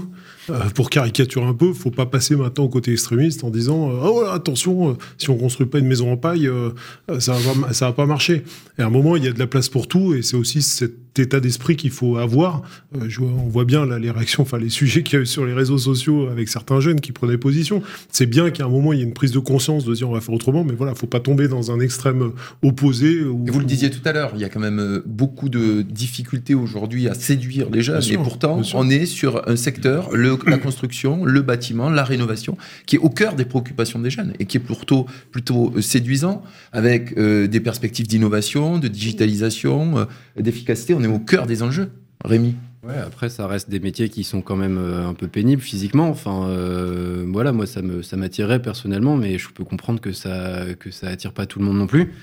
[0.50, 4.24] Euh, pour caricaturer un peu, faut pas passer maintenant au côté extrémiste en disant oh
[4.30, 6.70] attention, euh, si on construit pas une maison en paille, euh,
[7.18, 8.44] ça va ça va pas marcher.
[8.78, 10.62] Et à un moment il y a de la place pour tout et c'est aussi
[10.62, 12.62] cet état d'esprit qu'il faut avoir.
[12.96, 15.22] Euh, je vois- on voit bien là les réactions, enfin les sujets qu'il y a
[15.22, 17.82] eu sur les réseaux sociaux avec certains jeunes qui prenaient position.
[18.10, 20.12] C'est bien qu'à un moment il y ait une prise de conscience de dire on
[20.14, 23.22] va faire autrement, mais voilà, faut pas tomber dans un extrême opposé.
[23.24, 25.48] Où, Et vous le disiez tout à l'heure, il y a quand même euh, beaucoup
[25.48, 28.00] de difficultés aujourd'hui à séduire les jeunes.
[28.00, 32.56] Sûr, et pourtant, on est sur un secteur, le, la construction, le bâtiment, la rénovation,
[32.86, 36.42] qui est au cœur des préoccupations des jeunes et qui est plutôt, plutôt euh, séduisant,
[36.72, 40.04] avec euh, des perspectives d'innovation, de digitalisation, euh,
[40.40, 40.94] d'efficacité.
[40.94, 41.90] On est au cœur des enjeux.
[42.24, 42.54] Rémi
[42.84, 46.08] Ouais, après, ça reste des métiers qui sont quand même euh, un peu pénibles physiquement.
[46.08, 50.64] Enfin, euh, voilà, moi, ça me, ça m'attirait personnellement, mais je peux comprendre que ça,
[50.78, 52.14] que ça attire pas tout le monde non plus.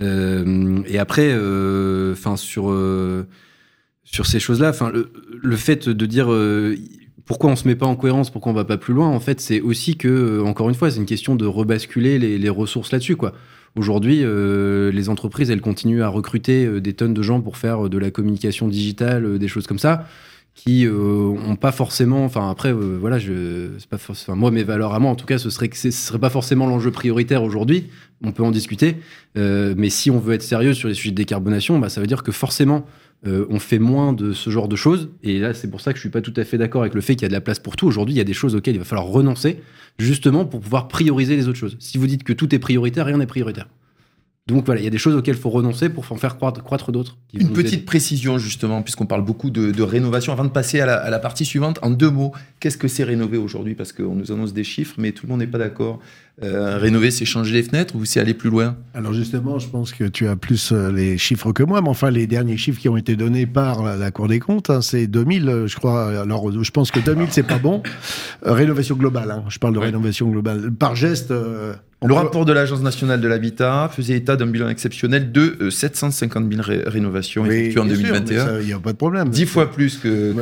[0.00, 1.32] Euh, et après,
[2.12, 2.74] enfin, sur,
[4.04, 6.28] sur ces choses-là, enfin, le, le fait de dire
[7.26, 9.40] pourquoi on se met pas en cohérence, pourquoi on va pas plus loin, en fait,
[9.40, 13.16] c'est aussi que, encore une fois, c'est une question de rebasculer les, les ressources là-dessus,
[13.16, 13.34] quoi.
[13.76, 17.86] Aujourd'hui, euh, les entreprises, elles continuent à recruter euh, des tonnes de gens pour faire
[17.86, 20.06] euh, de la communication digitale, euh, des choses comme ça,
[20.54, 22.24] qui euh, ont pas forcément.
[22.24, 25.38] Enfin, après, euh, voilà, je, pas enfin, moi, mes valeurs à moi, en tout cas,
[25.38, 27.88] ce serait que ce serait pas forcément l'enjeu prioritaire aujourd'hui.
[28.22, 28.96] On peut en discuter,
[29.36, 32.06] Euh, mais si on veut être sérieux sur les sujets de décarbonation, bah, ça veut
[32.06, 32.86] dire que forcément,
[33.26, 35.10] euh, on fait moins de ce genre de choses.
[35.22, 37.00] Et là, c'est pour ça que je suis pas tout à fait d'accord avec le
[37.00, 37.86] fait qu'il y a de la place pour tout.
[37.86, 39.60] Aujourd'hui, il y a des choses auxquelles il va falloir renoncer,
[39.98, 41.76] justement pour pouvoir prioriser les autres choses.
[41.78, 43.68] Si vous dites que tout est prioritaire, rien n'est prioritaire.
[44.46, 46.62] Donc voilà, il y a des choses auxquelles il faut renoncer pour en faire croître,
[46.62, 47.16] croître d'autres.
[47.32, 47.82] Une petite aider.
[47.84, 50.34] précision justement, puisqu'on parle beaucoup de, de rénovation.
[50.34, 53.04] Avant de passer à la, à la partie suivante, en deux mots, qu'est-ce que c'est
[53.04, 53.74] rénover aujourd'hui?
[53.74, 55.98] Parce qu'on nous annonce des chiffres, mais tout le monde n'est pas d'accord.
[56.42, 58.76] Euh, rénover, c'est changer les fenêtres ou c'est aller plus loin?
[58.92, 62.10] Alors justement, je pense que tu as plus euh, les chiffres que moi, mais enfin
[62.10, 65.06] les derniers chiffres qui ont été donnés par la, la Cour des comptes, hein, c'est
[65.06, 66.08] 2000, euh, je crois.
[66.20, 67.82] Alors je pense que 2000 c'est pas bon.
[68.46, 69.86] Euh, rénovation globale, hein, je parle de Ouais.
[69.86, 70.72] rénovation globale.
[70.72, 71.72] Par geste, euh,
[72.02, 75.70] Le peut- rapport de l'Agence nationale de l'habitat faisait état d'un bilan exceptionnel de euh,
[75.70, 78.44] 750 000 ré- rénovations Oui, effectuées en bien sûr, 2021.
[78.44, 79.28] mais ça, Il n'y a pas de problème.
[79.30, 80.34] Dix fois plus que,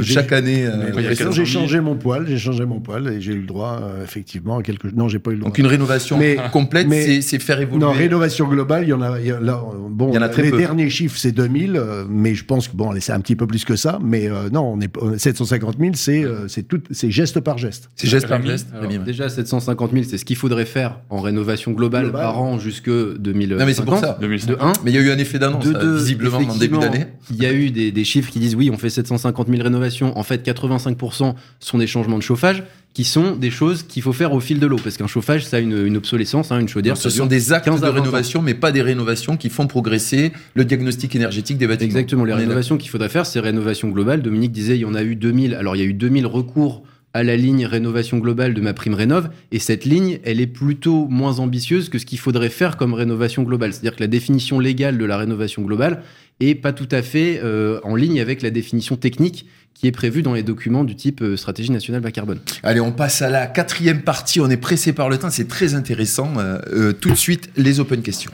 [0.00, 0.68] j'ai- chaque année.
[0.78, 1.62] Mais il y a bien sûr, 400 j'ai 000.
[1.62, 4.88] changé mon poil, j'ai changé mon poil et j'ai eu le droit, effectivement, à quelque.
[4.94, 7.80] Non, j'ai pas eu Donc une rénovation Mais- complète, mais- c'est- c'est faire évoluer.
[7.84, 9.18] Non, rénovation globale, il y en a.
[9.20, 10.58] il y a- là, euh, bon, Il y en a très les peu.
[10.58, 13.64] derniers chiffres, c'est 2000, euh, mais je pense que bon, c'est un petit peu plus
[13.64, 13.98] que ça.
[14.02, 17.40] Mais euh, non, on est on est 750 000, c'est euh, c'est tout, c'est geste
[17.40, 17.90] par geste.
[17.96, 18.68] C'est geste par geste.
[18.74, 22.22] Alors, déjà, 750 000, c'est ce qu'il faudrait faire en rénovation globale, Globale.
[22.22, 23.58] par an jusque 2050.
[23.60, 24.18] Non, mais c'est pour ça.
[24.20, 24.48] 2005.
[24.50, 24.72] De 1.
[24.84, 27.06] Mais il y a eu un effet d'annonce, De là, deux, visiblement, en début d'année.
[27.30, 30.16] Il y a eu des, des chiffres qui disent oui, on fait 750 000 rénovations.
[30.18, 32.62] En fait, 85% sont des changements de chauffage
[32.98, 34.74] qui sont des choses qu'il faut faire au fil de l'eau.
[34.82, 36.96] Parce qu'un chauffage, ça a une, une obsolescence, hein, une chaudière.
[36.96, 38.02] Ce ça sont des actes 15 de à 20 ans.
[38.02, 41.86] rénovation, mais pas des rénovations qui font progresser le diagnostic énergétique des bâtiments.
[41.86, 44.20] Exactement, les rénovations qu'il faudrait faire, c'est rénovation globale.
[44.20, 45.54] Dominique disait, il y en a eu 2000.
[45.54, 46.82] Alors, il y a eu 2000 recours
[47.18, 49.28] à la ligne rénovation globale de ma prime rénov.
[49.50, 53.42] Et cette ligne, elle est plutôt moins ambitieuse que ce qu'il faudrait faire comme rénovation
[53.42, 53.72] globale.
[53.72, 56.04] C'est-à-dire que la définition légale de la rénovation globale
[56.38, 60.22] est pas tout à fait euh, en ligne avec la définition technique qui est prévue
[60.22, 62.38] dans les documents du type euh, stratégie nationale bas carbone.
[62.62, 64.40] Allez, on passe à la quatrième partie.
[64.40, 66.34] On est pressé par le temps, c'est très intéressant.
[66.38, 68.30] Euh, tout de suite, les open questions.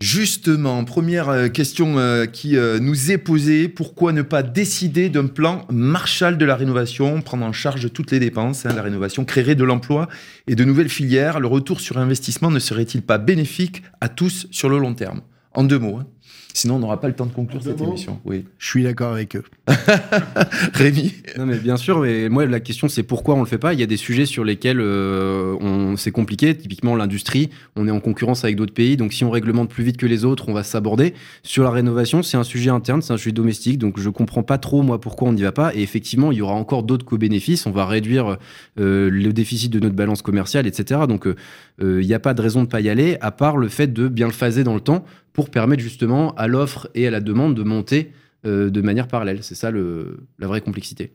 [0.00, 3.68] Justement, première euh, question euh, qui euh, nous est posée.
[3.68, 8.18] Pourquoi ne pas décider d'un plan Marshall de la rénovation, prendre en charge toutes les
[8.18, 10.08] dépenses hein, La rénovation créerait de l'emploi
[10.46, 11.38] et de nouvelles filières?
[11.38, 15.20] Le retour sur investissement ne serait-il pas bénéfique à tous sur le long terme?
[15.52, 15.98] En deux mots.
[16.00, 16.06] hein.
[16.54, 18.20] Sinon, on n'aura pas le temps de conclure cette mots émission.
[18.24, 18.46] Oui.
[18.58, 19.44] Je suis d'accord avec eux.
[20.74, 23.72] Rémi Non mais bien sûr, mais moi la question c'est pourquoi on le fait pas?
[23.72, 26.56] Il y a des sujets sur lesquels euh, on c'est compliqué.
[26.56, 29.96] Typiquement l'industrie, on est en concurrence avec d'autres pays, donc si on réglemente plus vite
[29.96, 31.14] que les autres, on va s'aborder.
[31.42, 34.58] Sur la rénovation, c'est un sujet interne, c'est un sujet domestique, donc je comprends pas
[34.58, 35.74] trop moi pourquoi on n'y va pas.
[35.74, 37.66] Et effectivement, il y aura encore d'autres co-bénéfices.
[37.66, 38.38] On va réduire
[38.78, 41.02] euh, le déficit de notre balance commerciale, etc.
[41.08, 41.36] Donc euh,
[41.82, 43.92] euh, il n'y a pas de raison de pas y aller, à part le fait
[43.92, 47.20] de bien le phaser dans le temps pour permettre justement à l'offre et à la
[47.20, 49.42] demande de monter euh, de manière parallèle.
[49.42, 51.12] C'est ça la vraie complexité.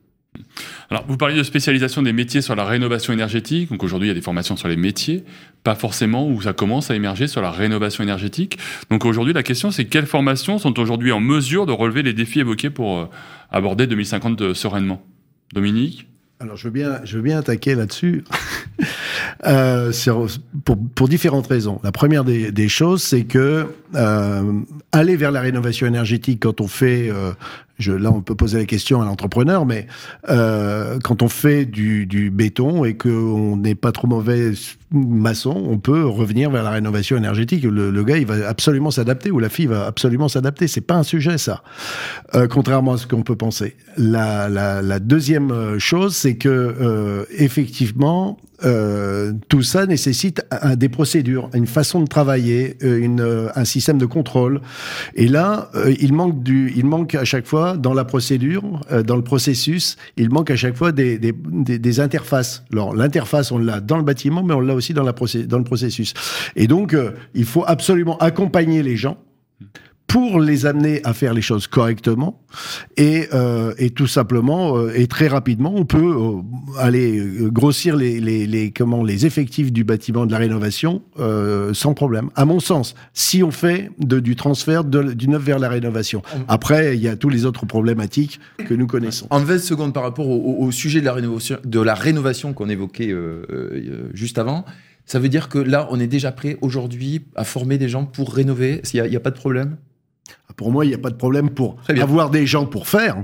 [0.89, 3.69] Alors, vous parliez de spécialisation des métiers sur la rénovation énergétique.
[3.69, 5.23] Donc aujourd'hui, il y a des formations sur les métiers,
[5.63, 8.57] pas forcément où ça commence à émerger sur la rénovation énergétique.
[8.89, 12.39] Donc aujourd'hui, la question, c'est quelles formations sont aujourd'hui en mesure de relever les défis
[12.39, 13.05] évoqués pour euh,
[13.49, 15.01] aborder 2050 euh, sereinement?
[15.53, 16.07] Dominique?
[16.39, 18.23] Alors, je veux bien, je veux bien attaquer là-dessus.
[19.45, 19.91] Euh,
[20.65, 21.79] pour, pour différentes raisons.
[21.83, 24.61] La première des, des choses, c'est que euh,
[24.91, 27.31] aller vers la rénovation énergétique quand on fait, euh,
[27.77, 29.87] je, là on peut poser la question à l'entrepreneur, mais
[30.29, 34.51] euh, quand on fait du, du béton et qu'on n'est pas trop mauvais
[34.91, 37.63] maçon, on peut revenir vers la rénovation énergétique.
[37.63, 40.67] Le, le gars, il va absolument s'adapter ou la fille va absolument s'adapter.
[40.67, 41.63] C'est pas un sujet ça,
[42.33, 43.75] Euh, contrairement à ce qu'on peut penser.
[43.97, 50.45] La, la, la deuxième euh, chose, c'est que euh, effectivement, euh, tout ça nécessite
[50.77, 54.61] des procédures, une façon de travailler, euh, une, euh, un système de contrôle.
[55.15, 59.23] Et là, il manque du, il manque à chaque fois dans la procédure, dans le
[59.23, 62.63] processus, il manque à chaque fois des, des, des, interfaces.
[62.71, 65.13] Alors l'interface, on l'a dans le bâtiment, mais on l'a aussi dans, la
[65.47, 66.13] dans le processus.
[66.55, 66.95] Et donc,
[67.33, 69.17] il faut absolument accompagner les gens
[70.07, 72.41] pour les amener à faire les choses correctement
[72.95, 78.19] et, euh, et tout simplement euh, et très rapidement on peut euh, aller grossir les,
[78.19, 81.01] les, les comment les effectifs du bâtiment de la rénovation
[81.73, 82.29] sans problème.
[82.35, 86.21] À mon sens si on fait de, du transfert de, du neuf vers la rénovation.
[86.47, 89.27] Après il y a tous les autres problématiques que nous connaissons.
[89.29, 93.13] En 20 secondes par rapport au, sujet de la rénovation, de la rénovation qu'on évoquait
[94.13, 94.65] juste avant,
[95.05, 98.33] ça veut dire que là, on est déjà prêt aujourd'hui à former des gens pour
[98.33, 98.81] rénover?
[98.93, 99.77] Il n'y a pas de problème?
[100.55, 103.21] Pour moi, il n'y a pas de problème pour avoir des gens pour faire.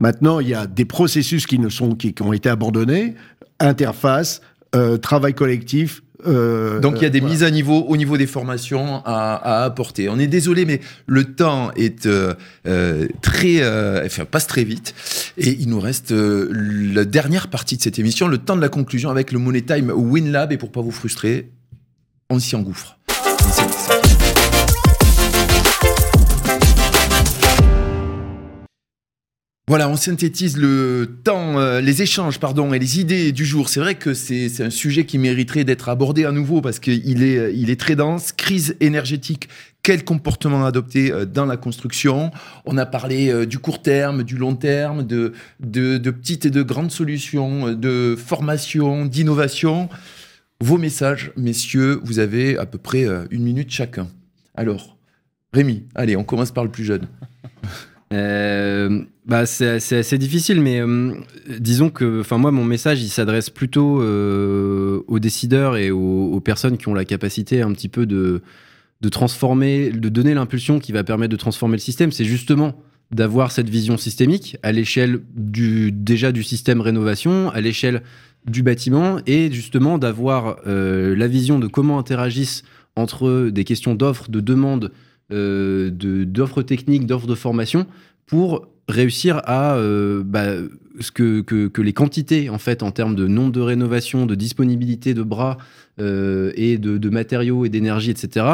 [0.00, 3.14] Maintenant, il y a des processus qui ne sont qui, qui ont été abandonnés,
[3.58, 4.42] interface,
[4.74, 6.02] euh, travail collectif.
[6.26, 7.32] euh, Donc il y a des voilà.
[7.32, 10.08] mises à niveau au niveau des formations à, à apporter.
[10.10, 12.34] On est désolé, mais le temps est euh,
[13.22, 14.94] très, euh, enfin passe très vite,
[15.38, 19.08] et il nous reste la dernière partie de cette émission, le temps de la conclusion
[19.10, 20.52] avec le Money Time WinLab.
[20.52, 21.50] Et pour pas vous frustrer,
[22.28, 22.98] on s'y engouffre.
[29.66, 33.70] Voilà, on synthétise le temps, euh, les échanges, pardon, et les idées du jour.
[33.70, 37.38] C'est vrai que c'est un sujet qui mériterait d'être abordé à nouveau parce qu'il est,
[37.38, 38.32] euh, il est très dense.
[38.32, 39.48] Crise énergétique,
[39.82, 42.30] quel comportement adopter euh, dans la construction?
[42.66, 46.62] On a parlé du court terme, du long terme, de, de, de petites et de
[46.62, 49.88] grandes solutions, de formation, d'innovation.
[50.60, 54.08] Vos messages, messieurs, vous avez à peu près une minute chacun.
[54.54, 54.98] Alors,
[55.54, 57.06] Rémi, allez, on commence par le plus jeune.
[58.12, 61.14] Euh, bah, c'est assez difficile, mais euh,
[61.58, 66.76] disons que, enfin moi, mon message, il s'adresse plutôt euh, aux décideurs et aux, personnes
[66.76, 68.42] qui ont la capacité un petit peu de,
[69.00, 72.12] de transformer, de donner l'impulsion qui va permettre de transformer le système.
[72.12, 72.74] C'est justement
[73.10, 78.02] d'avoir cette vision systémique à l'échelle du déjà du système rénovation, à l'échelle
[78.46, 82.62] du bâtiment, et justement d'avoir la vision de comment interagissent
[82.96, 84.92] entre des questions d'offres, de demandes, de-
[85.30, 87.86] d'offres techniques, d'offres de formation,
[88.26, 90.54] pour réussir à euh, bah,
[91.00, 95.14] ce que, que, les quantités en fait en termes de nombre de rénovations, de disponibilité
[95.14, 95.58] de bras
[96.00, 98.46] euh, et de, matériaux et d'énergie, etc.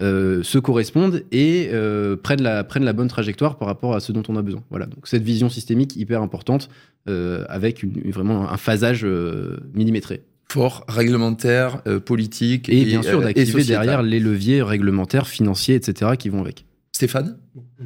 [0.00, 4.12] euh, se correspondent et euh, prennent, la, prennent la bonne trajectoire par rapport à ce
[4.12, 4.62] dont on a besoin.
[4.70, 6.68] Voilà, donc cette vision systémique hyper importante
[7.08, 10.22] euh, avec vraiment un phasage euh, millimétré.
[10.54, 12.68] Fort, réglementaire, euh, politique.
[12.68, 16.12] Et, bien sûr euh, d'activer derrière les leviers réglementaires, financiers, etc.
[16.16, 16.64] qui vont avec.
[16.92, 17.36] Stéphane?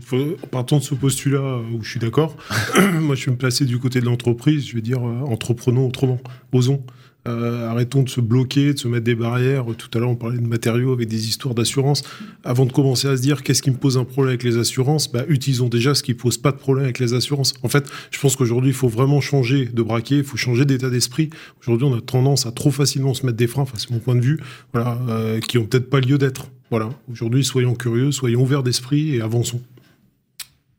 [0.02, 2.36] Faut- Partons de ce postulat euh, où je suis d'accord,
[3.00, 6.18] moi je vais me placer du côté de l'entreprise, je vais dire euh, entreprenons autrement,
[6.52, 6.84] osons.
[7.28, 9.66] Euh, arrêtons de se bloquer, de se mettre des barrières.
[9.76, 12.02] Tout à l'heure, on parlait de matériaux avec des histoires d'assurance.
[12.42, 15.12] Avant de commencer à se dire qu'est-ce qui me pose un problème avec les assurances,
[15.12, 17.54] bah, utilisons déjà ce qui pose pas de problème avec les assurances.
[17.62, 20.88] En fait, je pense qu'aujourd'hui, il faut vraiment changer de braquet, il faut changer d'état
[20.88, 21.30] d'esprit.
[21.60, 24.22] Aujourd'hui, on a tendance à trop facilement se mettre des freins, c'est mon point de
[24.22, 24.40] vue,
[24.72, 26.48] voilà, euh, qui ont peut-être pas lieu d'être.
[26.70, 26.88] Voilà.
[27.10, 29.60] Aujourd'hui, soyons curieux, soyons ouverts d'esprit et avançons.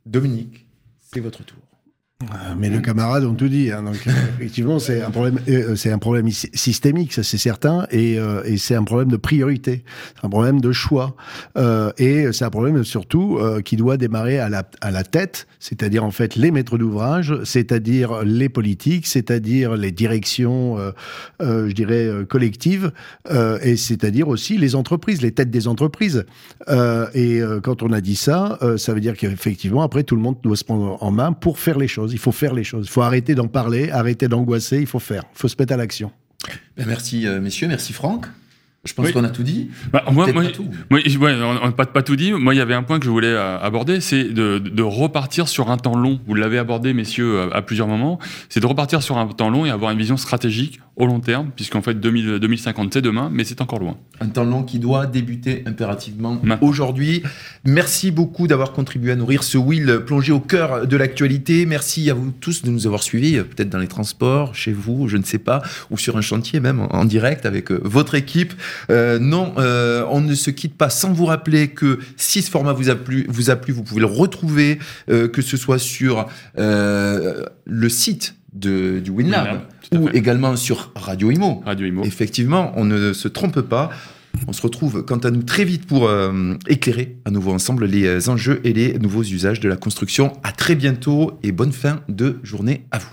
[0.06, 0.66] Dominique,
[1.02, 1.58] c'est votre tour.
[2.22, 3.72] Euh, Mais nos camarades ont tout dit.
[3.72, 7.38] hein, donc euh, effectivement, c'est un problème, euh, c'est un problème sy- systémique, ça c'est
[7.38, 9.86] certain, et, euh, et c'est un problème de priorité,
[10.20, 11.16] c'est un problème de choix,
[11.58, 15.48] euh, et c'est un problème surtout euh, qui doit démarrer à la, à la tête,
[15.62, 20.78] c'est-à-dire en fait les maîtres d'ouvrage, c'est-à-dire les politiques, c'est-à-dire les directions,
[21.40, 22.92] je dirais collectives,
[23.32, 26.26] euh, et c'est-à-dire aussi les entreprises, les têtes des entreprises.
[26.68, 30.18] Euh, et euh, quand on a dit ça, euh, ça veut dire qu'effectivement après tout
[30.18, 32.09] le monde doit se prendre en main pour faire les choses.
[32.14, 32.86] Il faut faire les choses.
[32.88, 34.80] Il faut arrêter d'en parler, arrêter d'angoisser.
[34.80, 35.24] Il faut faire.
[35.36, 36.12] Il faut se mettre à l'action.
[36.78, 38.26] Ben, merci euh, messieurs, merci Franck.
[38.86, 39.12] Je pense Oui.
[39.14, 39.70] qu'on a tout dit.
[39.92, 40.66] Bah, moi, pas tout.
[40.90, 42.32] moi, je- ouais, on n'a pas, pas tout dit.
[42.32, 45.50] Moi, il y avait un point que je voulais euh, aborder, c'est de, de repartir
[45.50, 46.22] sur un temps long.
[46.26, 48.20] Vous l'avez abordé, messieurs, à, à plusieurs moments.
[48.48, 51.52] C'est de repartir sur un temps long et avoir une vision stratégique au long terme,
[51.56, 53.98] puisqu'en fait, 2000 2050, c'est demain, mais c'est encore loin.
[54.20, 57.24] Un temps long qui doit débuter impérativement aujourd'hui.
[57.64, 61.66] Merci beaucoup d'avoir contribué à nourrir ce Will plongé au cœur de l'actualité.
[61.66, 65.16] Merci à vous tous de nous avoir suivis, peut-être dans les transports, chez vous, je
[65.16, 68.54] ne sais pas, ou sur un chantier même en direct avec euh, votre équipe.
[68.92, 72.74] Euh, non, euh, on ne se quitte pas sans vous rappeler que si ce format
[72.74, 74.80] vous a plu, vous, a plu, vous pouvez le retrouver,
[75.10, 76.28] euh, que ce soit sur
[76.58, 79.62] le site de, du WinLab,
[79.94, 81.62] ou également sur Radio Imo.
[81.66, 82.04] Radio Imo.
[82.04, 83.90] Effectivement, on ne se trompe pas.
[84.48, 88.06] On se retrouve quant à nous très vite pour euh, éclairer à nouveau ensemble les
[88.06, 90.34] euh, enjeux et les nouveaux usages de la construction.
[90.44, 93.10] À très bientôt et bonne fin de journée à vous.